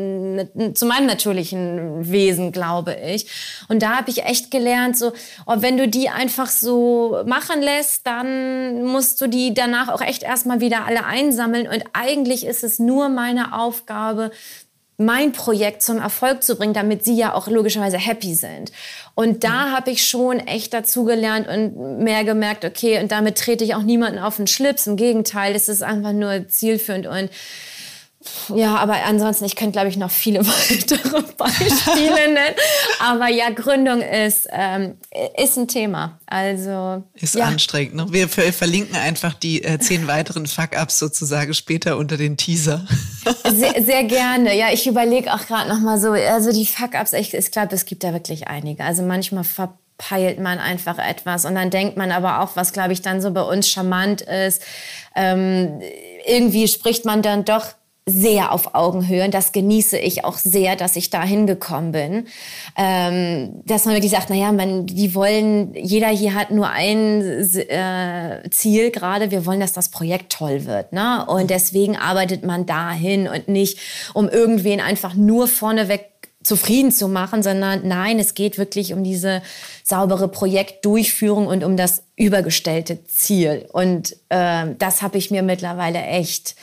[0.74, 3.26] zu meinem natürlichen Wesen, glaube ich.
[3.68, 5.12] Und da habe ich echt gelernt, so,
[5.46, 10.24] oh, wenn du die einfach so machen lässt, dann musst du die danach auch echt
[10.24, 11.68] erstmal wieder alle einsammeln.
[11.68, 14.32] Und eigentlich ist es nur meine Aufgabe,
[14.96, 18.70] mein Projekt zum Erfolg zu bringen, damit sie ja auch logischerweise happy sind.
[19.14, 19.72] Und da mhm.
[19.72, 24.18] habe ich schon echt dazugelernt und mehr gemerkt, okay, und damit trete ich auch niemanden
[24.18, 24.86] auf den Schlips.
[24.86, 27.30] Im Gegenteil, es ist einfach nur zielführend und
[28.54, 32.54] ja, aber ansonsten, ich könnte, glaube ich, noch viele weitere Beispiele nennen.
[33.00, 34.96] Aber ja, Gründung ist, ähm,
[35.36, 36.18] ist ein Thema.
[36.26, 37.44] Also ist ja.
[37.44, 37.94] anstrengend.
[37.94, 38.06] Ne?
[38.10, 42.86] Wir verlinken einfach die äh, zehn weiteren Fuck-ups sozusagen später unter den Teaser.
[43.50, 44.54] Sehr, sehr gerne.
[44.56, 46.10] Ja, ich überlege auch gerade noch mal so.
[46.10, 48.84] Also die Fuck-ups, ich, ich glaube, es gibt da wirklich einige.
[48.84, 53.00] Also manchmal verpeilt man einfach etwas und dann denkt man aber auch, was glaube ich
[53.00, 54.62] dann so bei uns charmant ist.
[55.14, 55.80] Ähm,
[56.26, 57.74] irgendwie spricht man dann doch
[58.06, 59.24] sehr auf Augenhöhe.
[59.24, 62.26] Und das genieße ich auch sehr, dass ich da hingekommen bin.
[62.76, 68.50] Ähm, dass man wirklich sagt, naja, man, die wollen, jeder hier hat nur ein äh,
[68.50, 70.92] Ziel gerade, wir wollen, dass das Projekt toll wird.
[70.92, 71.24] Ne?
[71.26, 73.78] Und deswegen arbeitet man dahin und nicht,
[74.12, 76.10] um irgendwen einfach nur vorneweg
[76.42, 79.40] zufrieden zu machen, sondern nein, es geht wirklich um diese
[79.82, 83.66] saubere Projektdurchführung und um das übergestellte Ziel.
[83.72, 86.54] Und äh, das habe ich mir mittlerweile echt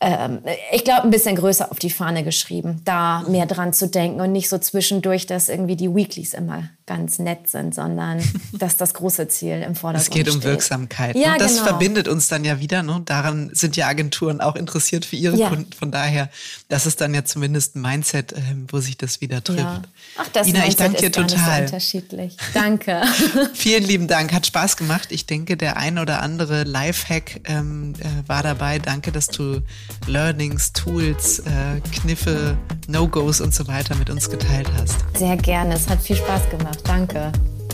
[0.00, 0.40] ähm,
[0.72, 4.32] ich glaube, ein bisschen größer auf die Fahne geschrieben, da mehr dran zu denken und
[4.32, 8.20] nicht so zwischendurch, dass irgendwie die Weeklies immer ganz nett sind, sondern
[8.52, 10.50] dass das große Ziel im Vordergrund Es geht um steht.
[10.50, 11.14] Wirksamkeit.
[11.14, 11.38] Ja, ne?
[11.38, 11.66] Das genau.
[11.68, 12.82] verbindet uns dann ja wieder.
[12.82, 13.00] Ne?
[13.04, 15.50] Daran sind ja Agenturen auch interessiert für ihre Ja.
[15.50, 15.72] Kunden.
[15.72, 16.30] Von daher,
[16.68, 19.60] das ist dann ja zumindest ein Mindset, ähm, wo sich das wieder trifft.
[19.60, 19.82] Ja.
[20.16, 21.62] Ach, das Ina, ich Mindset danke dir nicht so total.
[21.62, 22.36] unterschiedlich.
[22.54, 23.02] Danke.
[23.54, 25.12] Vielen lieben Dank, hat Spaß gemacht.
[25.12, 28.80] Ich denke, der ein oder andere Lifehack ähm, äh, war dabei.
[28.80, 29.60] Danke, dass du
[30.08, 34.96] Learnings, Tools, äh, Kniffe, No-Gos und so weiter mit uns geteilt hast.
[35.16, 35.74] Sehr gerne.
[35.74, 36.79] Es hat viel Spaß gemacht.
[36.82, 37.32] Danke.